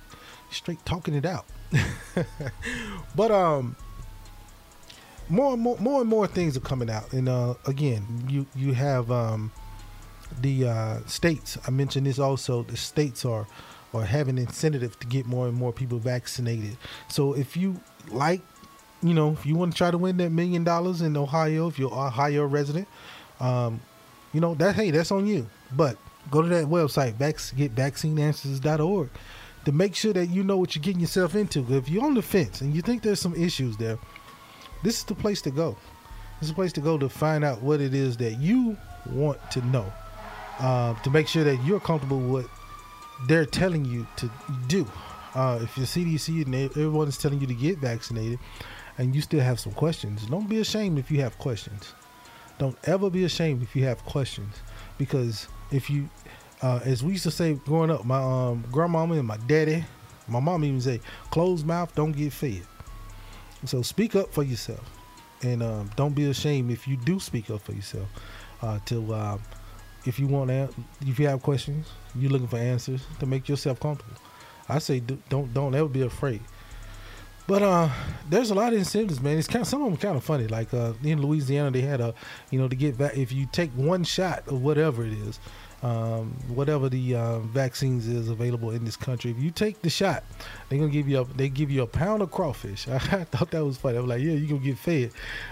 [0.52, 1.46] Straight talking it out.
[3.16, 3.76] but um,
[5.28, 7.12] more and more, more and more things are coming out.
[7.14, 9.52] And uh, again, you you have um,
[10.40, 11.58] the uh, states.
[11.68, 12.64] I mentioned this also.
[12.64, 13.48] The states are
[13.94, 16.78] or have an incentive to get more and more people vaccinated.
[17.08, 17.80] So if you
[18.10, 18.42] like,
[19.02, 21.80] you know, if you want to try to win that million dollars in Ohio, if
[21.80, 22.88] you're Ohio resident,
[23.40, 23.80] um,
[24.34, 25.48] you know that hey, that's on you.
[25.76, 25.98] But
[26.30, 29.10] go to that website, vac- getvaccineanswers.org,
[29.66, 31.66] to make sure that you know what you're getting yourself into.
[31.76, 33.98] If you're on the fence and you think there's some issues there,
[34.84, 35.78] this is the place to go.
[36.40, 38.78] This is the place to go to find out what it is that you
[39.12, 39.92] want to know.
[40.60, 42.50] Uh, to make sure that you're comfortable with
[43.28, 44.32] they're telling you to
[44.68, 44.88] do.
[45.36, 48.40] Uh, if the CDC and everyone is telling you to get vaccinated,
[48.98, 51.94] and you still have some questions, don't be ashamed if you have questions.
[52.58, 54.56] Don't ever be ashamed if you have questions,
[54.98, 56.10] because if you,
[56.62, 59.86] uh, as we used to say growing up, my um, grandmama and my daddy,
[60.28, 61.00] my mom even say,
[61.32, 62.64] "Closed mouth don't get fed."
[63.66, 64.84] So speak up for yourself,
[65.42, 68.10] and um, don't be ashamed if you do speak up for yourself.
[68.62, 69.38] Uh, uh,
[70.06, 70.70] if you want to,
[71.02, 74.16] if you have questions, you're looking for answers to make yourself comfortable.
[74.68, 76.42] I say don't don't ever be afraid.
[77.48, 77.90] But uh,
[78.30, 79.40] there's a lot of incentives, man.
[79.40, 80.46] It's kind of, some of them kind of funny.
[80.46, 82.14] Like uh, in Louisiana, they had a,
[82.52, 85.40] you know, to get back if you take one shot of whatever it is,
[85.82, 89.32] um, whatever the uh, vaccines is available in this country.
[89.32, 90.24] If you take the shot,
[90.68, 92.88] they're gonna give you a they give you a pound of crawfish.
[92.90, 93.98] I thought that was funny.
[93.98, 95.12] I was like, yeah, you gonna get fed,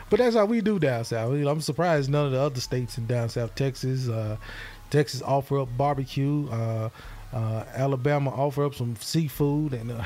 [0.10, 1.34] but that's how we do down south.
[1.34, 4.38] I'm surprised none of the other states in down south, Texas, uh,
[4.90, 6.50] Texas offer up barbecue.
[6.50, 6.90] Uh,
[7.34, 10.04] uh, Alabama offer up some seafood, and, uh,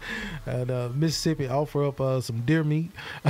[0.46, 2.90] and uh, Mississippi offer up uh, some deer meat.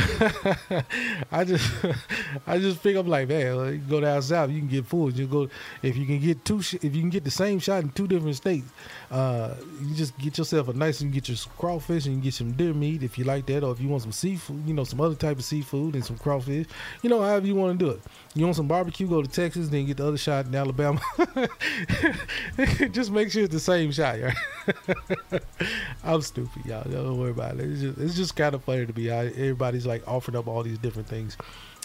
[1.31, 1.71] I just,
[2.47, 5.19] I just think I'm like, man, well, you go down south, you can get food.
[5.19, 5.49] You go
[5.83, 8.37] if you can get two, if you can get the same shot in two different
[8.37, 8.67] states,
[9.15, 12.51] uh, you just get yourself a nice and get your crawfish and you get some
[12.51, 15.01] deer meat if you like that, or if you want some seafood, you know, some
[15.01, 16.67] other type of seafood and some crawfish,
[17.01, 18.03] you know, however you want to do it.
[18.35, 21.01] You want some barbecue, go to Texas, then get the other shot in Alabama.
[22.91, 24.19] just make sure it's the same shot.
[26.03, 26.83] I'm stupid, y'all.
[26.83, 27.71] Don't worry about it.
[27.71, 29.11] It's just, it's just kind of funny to.
[29.11, 31.37] How everybody's like offering up all these different things.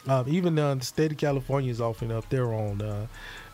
[0.07, 3.05] Um, even uh, the state of California is offering up their own uh,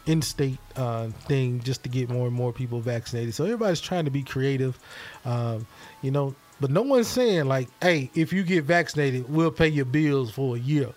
[0.05, 3.33] in-state uh, thing just to get more and more people vaccinated.
[3.33, 4.79] So everybody's trying to be creative,
[5.25, 5.65] um,
[6.01, 6.35] you know.
[6.61, 10.55] But no one's saying like, "Hey, if you get vaccinated, we'll pay your bills for
[10.55, 10.89] a year."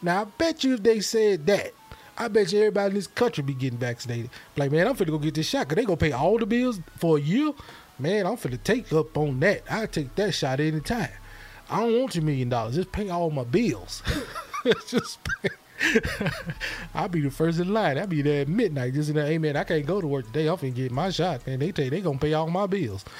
[0.00, 1.72] Now I bet you if they said that,
[2.16, 4.30] I bet you everybody in this country be getting vaccinated.
[4.56, 6.80] Like, man, I'm finna go get this shot because they gonna pay all the bills
[6.98, 7.52] for a year.
[7.98, 9.62] Man, I'm finna take up on that.
[9.70, 11.10] I take that shot anytime.
[11.70, 12.74] I don't want your million dollars.
[12.74, 14.02] Just pay all my bills.
[14.88, 15.48] just pay.
[16.94, 17.98] I'll be the first in line.
[17.98, 18.94] I'll be there at midnight.
[18.94, 20.48] Just in there, hey man, I can't go to work today.
[20.48, 21.58] I'm finna get my shot, man.
[21.58, 23.04] They take they gonna pay all my bills.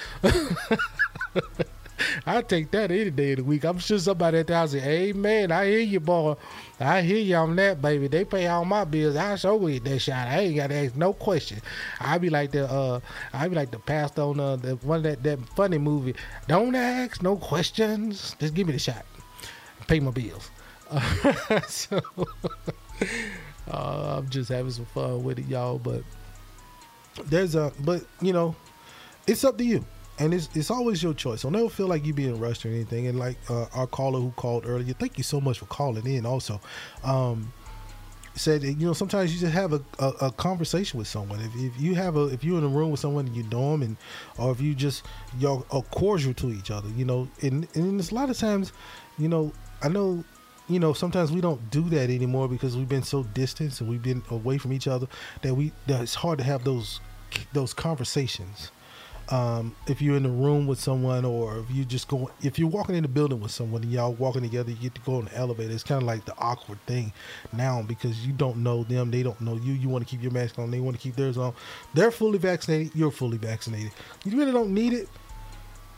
[2.27, 3.65] I take that any day of the week.
[3.65, 6.35] I'm sure somebody at the house say, "Hey man, I hear you, boy.
[6.81, 8.09] I hear you on that, baby.
[8.09, 9.17] They pay all my bills.
[9.17, 10.29] I show get that shot.
[10.29, 11.61] I ain't got to ask no question.
[12.01, 13.01] I be like the uh,
[13.33, 16.15] I be like the pastor on uh, the one that that funny movie.
[16.49, 18.35] Don't ask no questions.
[18.39, 19.05] Just give me the shot.
[19.87, 20.51] Pay my bills.
[21.69, 22.01] So
[23.71, 25.79] uh, I'm just having some fun with it, y'all.
[25.79, 26.03] But
[27.25, 28.55] there's a, but you know,
[29.27, 29.85] it's up to you
[30.19, 31.41] and it's it's always your choice.
[31.41, 33.07] So never feel like you being rushed or anything.
[33.07, 36.27] And like uh, our caller who called earlier, thank you so much for calling in.
[36.27, 36.61] Also,
[37.03, 37.53] um,
[38.35, 41.41] said you know sometimes you just have a, a, a conversation with someone.
[41.41, 43.73] If, if you have a if you're in a room with someone and you know
[43.73, 43.97] them, and
[44.39, 45.05] or if you just
[45.39, 48.73] y'all are cordial to each other, you know, and and a lot of times,
[49.19, 50.25] you know, I know.
[50.69, 54.03] You know, sometimes we don't do that anymore because we've been so distant and we've
[54.03, 55.07] been away from each other
[55.43, 57.01] that we that it's hard to have those
[57.53, 58.71] those conversations.
[59.29, 62.69] Um, if you're in a room with someone or if you just go if you're
[62.69, 65.27] walking in the building with someone and y'all walking together you get to go in
[65.27, 65.73] the elevator.
[65.73, 67.13] It's kind of like the awkward thing
[67.53, 69.11] now because you don't know them.
[69.11, 69.73] They don't know you.
[69.73, 70.71] You want to keep your mask on.
[70.71, 71.55] They want to keep theirs on.
[71.95, 72.95] They're fully vaccinated.
[72.95, 73.93] You're fully vaccinated.
[74.25, 75.09] You really don't need it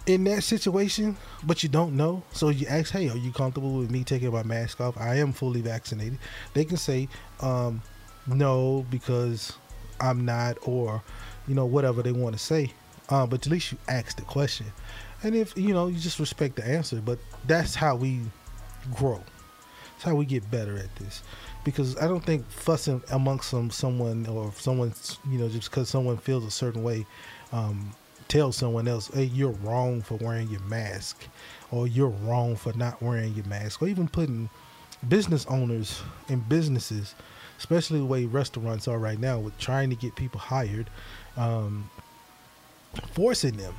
[0.06, 3.90] in that situation but you don't know so you ask hey are you comfortable with
[3.90, 6.18] me taking my mask off i am fully vaccinated
[6.52, 7.08] they can say
[7.40, 7.80] um,
[8.26, 9.54] no because
[10.00, 11.02] i'm not or
[11.48, 12.70] you know whatever they want to say
[13.08, 14.66] uh, but at least you ask the question.
[15.22, 17.00] And if you know, you just respect the answer.
[17.00, 18.20] But that's how we
[18.94, 19.22] grow.
[19.92, 21.22] That's how we get better at this.
[21.64, 24.92] Because I don't think fussing amongst some someone or someone
[25.30, 27.06] you know just because someone feels a certain way,
[27.52, 27.92] um,
[28.28, 31.26] tell someone else, hey, you're wrong for wearing your mask,
[31.70, 34.50] or you're wrong for not wearing your mask, or even putting
[35.08, 37.14] business owners and businesses,
[37.58, 40.88] especially the way restaurants are right now, with trying to get people hired.
[41.36, 41.90] Um,
[43.12, 43.74] forcing them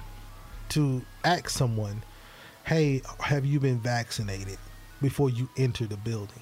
[0.69, 2.03] to ask someone,
[2.65, 4.57] "Hey, have you been vaccinated?"
[5.01, 6.41] before you enter the building.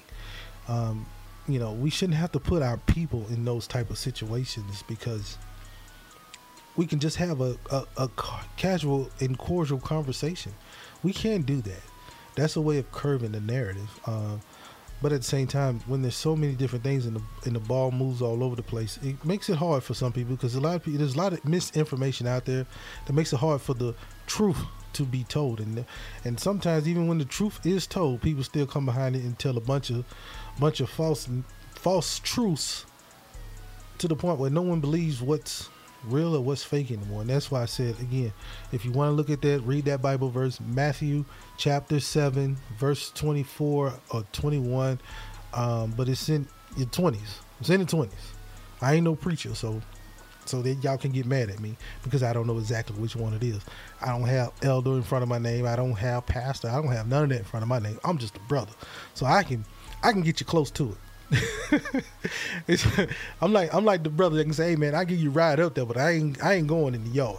[0.68, 1.06] Um,
[1.46, 5.36] you know, we shouldn't have to put our people in those type of situations because
[6.76, 8.10] we can just have a, a, a
[8.56, 10.52] casual and cordial conversation.
[11.02, 11.82] We can't do that.
[12.34, 14.00] That's a way of curving the narrative.
[14.06, 14.40] Um,
[15.00, 17.60] but at the same time, when there's so many different things and the and the
[17.60, 20.60] ball moves all over the place, it makes it hard for some people because a
[20.60, 22.66] lot of people there's a lot of misinformation out there
[23.06, 23.94] that makes it hard for the
[24.26, 24.56] truth
[24.94, 25.84] to be told and
[26.24, 29.58] and sometimes even when the truth is told, people still come behind it and tell
[29.58, 30.04] a bunch of
[30.58, 31.28] bunch of false
[31.74, 32.86] false truths
[33.98, 35.68] to the point where no one believes what's
[36.06, 37.22] real or what's fake anymore.
[37.22, 38.32] And that's why I said again,
[38.72, 41.24] if you want to look at that, read that Bible verse, Matthew
[41.56, 45.00] chapter seven, verse twenty four or twenty one.
[45.52, 47.40] Um, but it's in your twenties.
[47.60, 48.32] It's in the twenties.
[48.80, 49.80] I ain't no preacher, so
[50.46, 53.32] so that y'all can get mad at me because I don't know exactly which one
[53.32, 53.62] it is.
[54.02, 55.66] I don't have elder in front of my name.
[55.66, 56.68] I don't have pastor.
[56.68, 57.98] I don't have none of that in front of my name.
[58.04, 58.72] I'm just a brother.
[59.14, 59.64] So I can
[60.02, 60.98] I can get you close to it.
[63.40, 65.60] I'm like I'm like the brother that can say, "Hey man, I give you ride
[65.60, 67.38] up there, but I ain't I ain't going in the yard.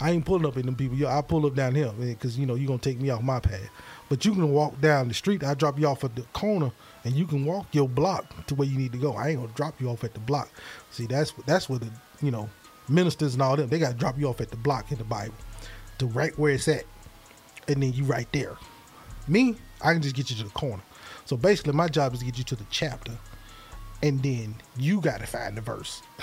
[0.00, 1.06] I ain't pulling up in them people.
[1.06, 3.70] I pull up down here because you know you're gonna take me off my path.
[4.08, 5.44] But you can walk down the street.
[5.44, 6.72] I drop you off at the corner,
[7.04, 9.12] and you can walk your block to where you need to go.
[9.14, 10.50] I ain't gonna drop you off at the block.
[10.90, 12.50] See, that's that's what the you know
[12.88, 13.68] ministers and all them.
[13.68, 15.34] They got to drop you off at the block in the Bible,
[15.98, 16.84] to right where it's at,
[17.68, 18.56] and then you right there.
[19.28, 20.82] Me, I can just get you to the corner.
[21.24, 23.12] So basically, my job is to get you to the chapter,
[24.02, 26.02] and then you got to find the verse.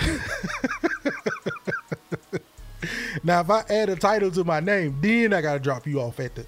[3.24, 6.00] now, if I add a title to my name, then I got to drop you
[6.00, 6.46] off at the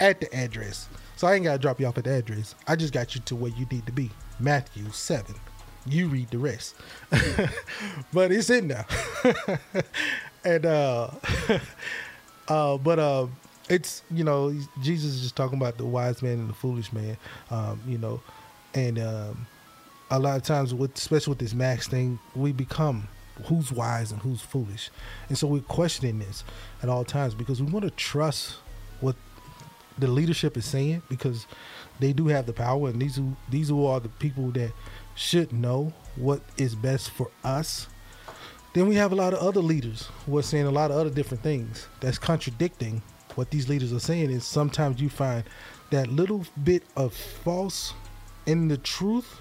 [0.00, 0.88] at the address.
[1.16, 2.54] So I ain't got to drop you off at the address.
[2.66, 4.10] I just got you to where you need to be.
[4.38, 5.34] Matthew seven.
[5.88, 6.74] You read the rest,
[8.12, 8.86] but it's in there.
[10.44, 11.10] and uh,
[12.48, 13.26] uh, but uh,
[13.68, 17.16] it's you know Jesus is just talking about the wise man and the foolish man.
[17.50, 18.20] Um, you know,
[18.74, 19.46] and um,
[20.10, 23.08] a lot of times with especially with this max thing, we become
[23.44, 24.90] who's wise and who's foolish,
[25.28, 26.44] and so we're questioning this
[26.82, 28.56] at all times because we want to trust
[29.00, 29.16] what
[29.98, 31.46] the leadership is saying because
[32.00, 34.72] they do have the power and these who these who are the people that
[35.14, 37.88] should know what is best for us
[38.74, 41.08] then we have a lot of other leaders who are saying a lot of other
[41.08, 43.00] different things that's contradicting
[43.36, 45.44] what these leaders are saying is sometimes you find
[45.90, 47.94] that little bit of false
[48.46, 49.40] in the truth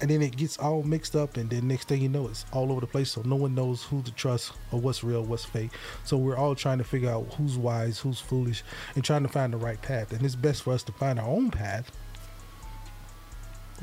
[0.00, 2.70] and then it gets all mixed up and then next thing you know it's all
[2.70, 3.10] over the place.
[3.10, 5.70] So no one knows who to trust or what's real what's fake.
[6.04, 8.62] So we're all trying to figure out who's wise who's foolish
[8.94, 10.12] and trying to find the right path.
[10.12, 11.90] And it's best for us to find our own path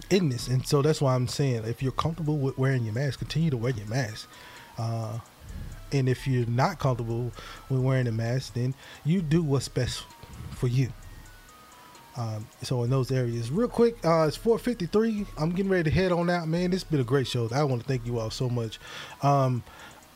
[0.09, 0.47] in this.
[0.47, 3.57] And so that's why i'm saying if you're comfortable with wearing your mask continue to
[3.57, 4.27] wear your mask.
[4.77, 5.19] Uh,
[5.91, 7.31] and if you're not comfortable
[7.69, 8.73] with wearing a mask then
[9.05, 10.03] you do what's best
[10.51, 10.91] for you
[12.17, 15.27] um, so in those areas, real quick, uh, it's 4:53.
[15.37, 16.71] I'm getting ready to head on out, man.
[16.71, 17.47] This has been a great show.
[17.53, 18.79] I want to thank you all so much.
[19.21, 19.63] Um,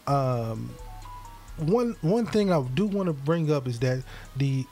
[0.07, 0.73] um,
[1.57, 4.03] one one thing I do want to bring up is that
[4.35, 4.65] the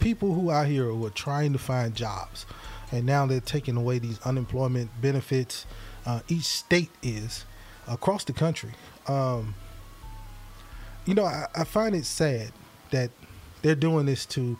[0.00, 2.46] people who out here who are trying to find jobs,
[2.90, 5.66] and now they're taking away these unemployment benefits.
[6.06, 7.44] Uh, each state is
[7.86, 8.70] across the country.
[9.06, 9.54] Um,
[11.08, 12.52] you know, I, I find it sad
[12.90, 13.10] that
[13.62, 14.58] they're doing this to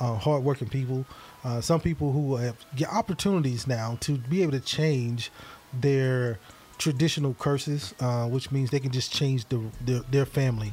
[0.00, 1.04] uh, hardworking people.
[1.44, 5.30] Uh, some people who have get opportunities now to be able to change
[5.78, 6.38] their
[6.78, 10.72] traditional curses, uh, which means they can just change the, their, their family,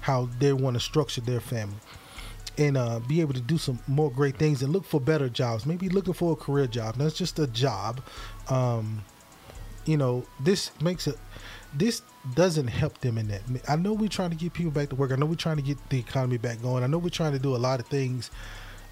[0.00, 1.76] how they want to structure their family,
[2.58, 5.66] and uh, be able to do some more great things and look for better jobs.
[5.66, 6.96] Maybe looking for a career job.
[6.96, 8.00] That's just a job.
[8.48, 9.04] Um,
[9.84, 11.16] you know, this makes it.
[11.72, 12.02] This
[12.32, 13.42] doesn't help them in that.
[13.68, 15.12] I know we're trying to get people back to work.
[15.12, 16.82] I know we're trying to get the economy back going.
[16.82, 18.30] I know we're trying to do a lot of things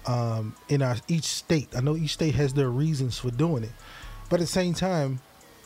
[0.05, 1.69] um, in our each state.
[1.75, 3.71] I know each state has their reasons for doing it,
[4.29, 5.19] but at the same time,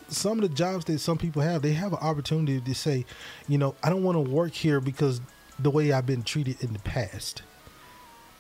[0.08, 3.06] some of the jobs that some people have, they have an opportunity to say,
[3.50, 5.20] you know, I don't want to work here because
[5.60, 7.42] the way I've been treated in the past,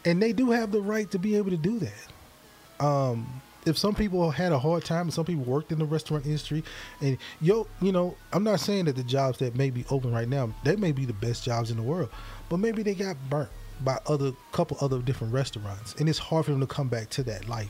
[0.05, 2.85] and they do have the right to be able to do that.
[2.85, 6.25] Um, if some people had a hard time and some people worked in the restaurant
[6.25, 6.63] industry
[7.01, 10.29] and yo you know i'm not saying that the jobs that may be open right
[10.29, 12.09] now they may be the best jobs in the world
[12.49, 13.49] but maybe they got burnt
[13.81, 17.21] by other couple other different restaurants and it's hard for them to come back to
[17.23, 17.69] that life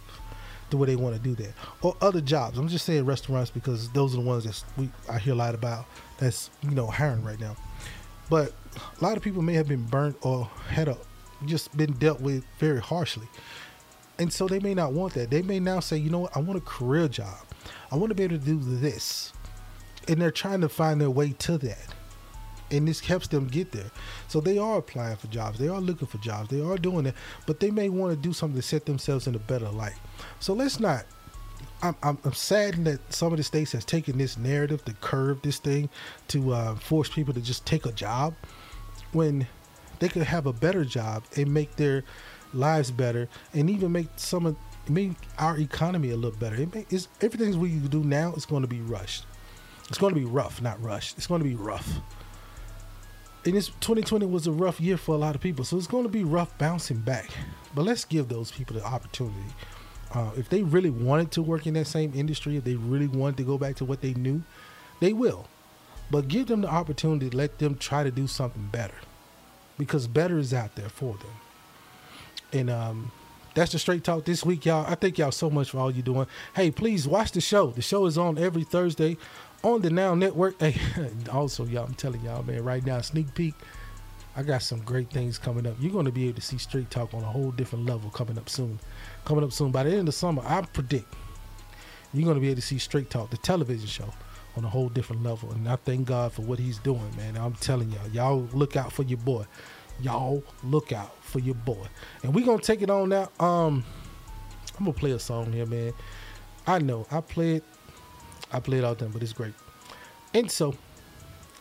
[0.70, 2.58] the way they want to do that or other jobs.
[2.58, 5.56] I'm just saying restaurants because those are the ones that we i hear a lot
[5.56, 5.86] about
[6.18, 7.56] that's you know hiring right now.
[8.30, 10.98] But a lot of people may have been burnt or had a
[11.46, 13.28] just been dealt with very harshly
[14.20, 16.40] and so they may not want that they may now say you know what i
[16.40, 17.38] want a career job
[17.92, 19.34] i want to be able to do this
[20.08, 21.94] and they're trying to find their way to that
[22.72, 23.92] and this helps them get there.
[24.28, 25.60] So they are applying for jobs.
[25.60, 26.50] They are looking for jobs.
[26.50, 27.16] They are doing it,
[27.46, 29.96] but they may want to do something to set themselves in a better light.
[30.40, 31.06] So let's not.
[31.82, 35.42] I'm, I'm, I'm saddened that some of the states has taken this narrative to curve
[35.42, 35.90] this thing
[36.30, 38.34] to uh, force people to just take a job
[39.12, 39.48] when
[40.00, 42.04] they could have a better job and make their
[42.54, 44.56] lives better and even make some of
[44.90, 46.56] make our economy a little better.
[46.56, 49.26] It may, it's, everything we do now is going to be rushed.
[49.90, 51.18] It's going to be rough, not rushed.
[51.18, 52.02] It's going to be rough
[53.48, 56.04] and this 2020 was a rough year for a lot of people, so it's going
[56.04, 57.30] to be rough bouncing back.
[57.74, 59.38] But let's give those people the opportunity.
[60.14, 63.38] Uh, if they really wanted to work in that same industry, if they really wanted
[63.38, 64.44] to go back to what they knew,
[65.00, 65.48] they will.
[66.12, 68.96] But give them the opportunity to let them try to do something better,
[69.78, 71.32] because better is out there for them.
[72.54, 73.12] And um,
[73.54, 74.86] that's the straight talk this week, y'all.
[74.86, 76.28] I thank y'all so much for all you're doing.
[76.56, 77.72] Hey, please watch the show.
[77.72, 79.18] The show is on every Thursday
[79.64, 80.56] on the Now Network.
[80.62, 80.80] Hey,
[81.32, 83.56] also, y'all, I'm telling y'all, man, right now, sneak peek.
[84.36, 85.76] I got some great things coming up.
[85.80, 88.38] You're going to be able to see Straight Talk on a whole different level coming
[88.38, 88.80] up soon.
[89.26, 89.72] Coming up soon.
[89.72, 91.12] By the end of summer, I predict
[92.14, 94.14] you're going to be able to see Straight Talk, the television show,
[94.56, 95.52] on a whole different level.
[95.52, 97.36] And I thank God for what He's doing, man.
[97.36, 99.46] I'm telling y'all, y'all look out for your boy.
[100.02, 101.86] Y'all look out for your boy.
[102.24, 103.30] And we gonna take it on now.
[103.40, 103.84] Um,
[104.78, 105.94] I'm gonna play a song here, man.
[106.66, 107.64] I know I played,
[108.52, 109.54] I played all the time, but it's great.
[110.34, 110.76] And so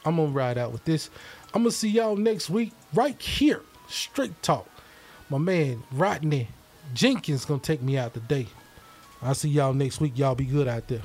[0.05, 1.11] I'm gonna ride out with this.
[1.55, 3.63] I'm gonna see y'all next week right here.
[3.89, 4.69] Straight talk.
[5.31, 6.49] My man Rodney
[6.95, 8.47] Jenkins gonna take me out today.
[9.23, 10.19] I'll see y'all next week.
[10.19, 11.03] Y'all be good out there.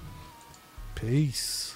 [0.95, 1.75] Peace.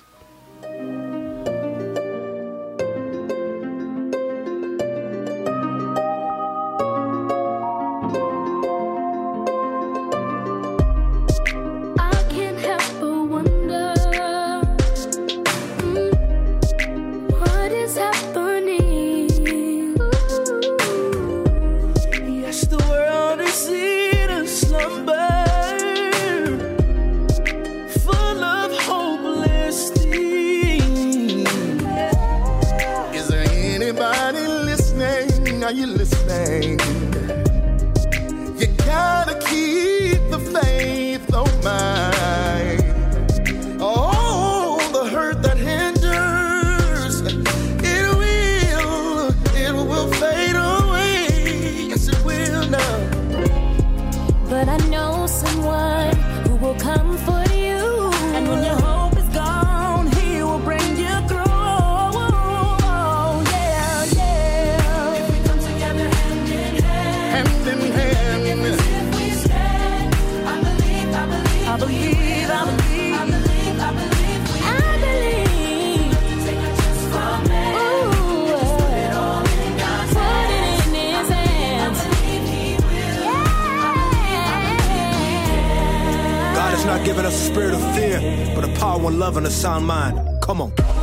[88.76, 90.20] Power and love and a sound mind.
[90.42, 90.95] Come on.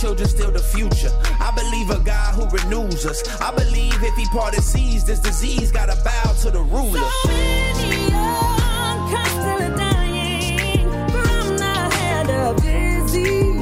[0.00, 1.10] The still the future.
[1.40, 3.40] I believe a God who renews us.
[3.40, 7.00] I believe if he parted seas, this disease gotta bow to the ruler.
[7.00, 8.68] So many young
[9.10, 13.57] Constantly dying from the hand of disease,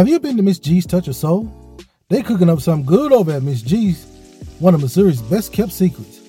[0.00, 1.76] Have you been to Miss G's Touch of Soul?
[2.08, 4.06] They cooking up something good over at Miss G's,
[4.58, 6.20] one of Missouri's best kept secrets.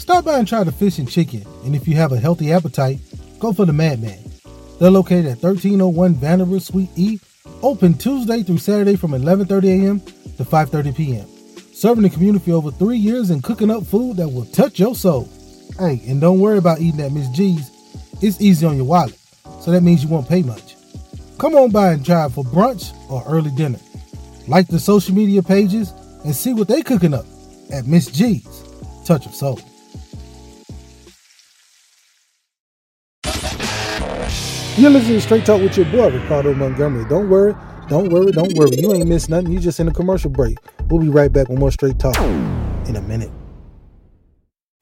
[0.00, 3.00] Stop by and try the fish and chicken, and if you have a healthy appetite,
[3.38, 4.18] go for the Madman.
[4.80, 7.20] They're located at 1301 Vanderbilt Suite E,
[7.60, 10.00] Open Tuesday through Saturday from 11:30 a.m.
[10.38, 11.28] to 5:30 p.m.
[11.74, 14.94] Serving the community for over three years and cooking up food that will touch your
[14.94, 15.28] soul.
[15.78, 17.70] Hey, and don't worry about eating at Miss G's.
[18.22, 19.18] It's easy on your wallet,
[19.60, 20.77] so that means you won't pay much.
[21.38, 23.78] Come on by and it for brunch or early dinner.
[24.48, 25.92] Like the social media pages
[26.24, 27.26] and see what they cooking up
[27.72, 28.64] at Miss G's.
[29.04, 29.60] Touch of soul.
[34.76, 37.04] You're listening to Straight Talk with your boy, Ricardo Montgomery.
[37.08, 37.54] Don't worry,
[37.88, 38.76] don't worry, don't worry.
[38.76, 39.52] You ain't missed nothing.
[39.52, 40.58] You just in a commercial break.
[40.88, 43.30] We'll be right back with more Straight Talk in a minute.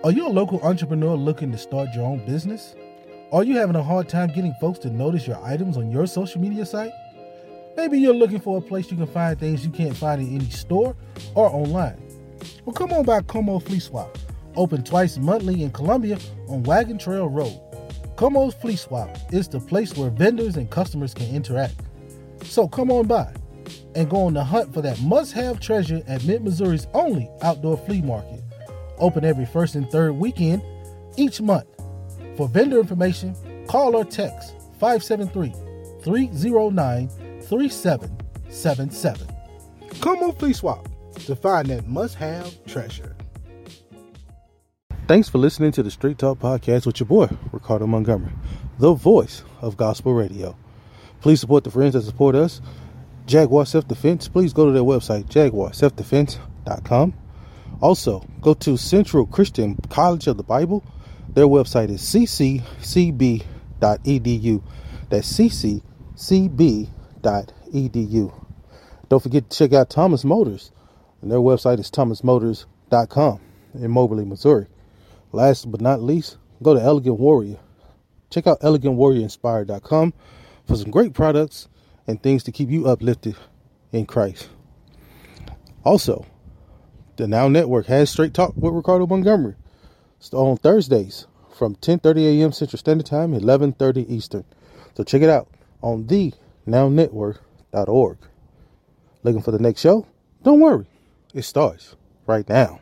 [0.04, 2.76] Are you a local entrepreneur looking to start your own business?
[3.32, 6.42] Are you having a hard time getting folks to notice your items on your social
[6.42, 6.92] media site?
[7.76, 10.50] Maybe you're looking for a place you can find things you can't find in any
[10.50, 10.96] store
[11.34, 12.02] or online.
[12.66, 14.18] Well, come on by Como Flea Swap,
[14.56, 17.60] open twice monthly in Columbia on Wagon Trail Road.
[18.16, 21.76] Como's Flea Swap is the place where vendors and customers can interact.
[22.44, 23.34] So come on by
[23.96, 28.02] and go on the hunt for that must-have treasure at Mid Missouri's only outdoor flea
[28.02, 28.42] market,
[29.00, 30.62] open every first and third weekend
[31.18, 31.68] each month.
[32.38, 33.36] For vendor information,
[33.68, 35.54] call or text 573
[36.04, 37.10] 309
[37.54, 39.28] 3777.
[40.02, 40.88] Come on, Flea Swap
[41.26, 43.16] to find that must have treasure.
[45.08, 48.32] Thanks for listening to the Straight Talk Podcast with your boy, Ricardo Montgomery,
[48.80, 50.56] the voice of gospel radio.
[51.22, 52.62] Please support the friends that support us.
[53.26, 57.14] Jaguar Self Defense, please go to their website, jaguarselfdefense.com.
[57.82, 60.84] Also, go to Central Christian College of the Bible.
[61.30, 62.64] Their website is cccb.edu.
[65.10, 66.90] That's cccb.edu.
[67.24, 70.72] Don't forget to check out Thomas Motors,
[71.22, 73.40] and their website is thomasmotors.com
[73.76, 74.68] in Moberly, Missouri.
[75.32, 77.58] Last but not least, go to Elegant Warrior.
[78.30, 80.14] Check out elegantwarriorinspired.com
[80.68, 81.68] for some great products
[82.08, 83.36] and things to keep you uplifted
[83.92, 84.50] in Christ.
[85.84, 86.26] Also,
[87.16, 89.56] the Now Network has Straight Talk with Ricardo Montgomery.
[90.18, 92.52] It's on Thursdays from 10:30 a.m.
[92.52, 94.46] Central Standard Time, 11:30 Eastern.
[94.96, 95.48] So check it out
[95.82, 96.34] on the
[96.68, 98.18] nownetwork.org.
[99.24, 100.06] Looking for the next show?
[100.44, 100.86] Don't worry.
[101.34, 101.96] It starts
[102.28, 102.80] right now.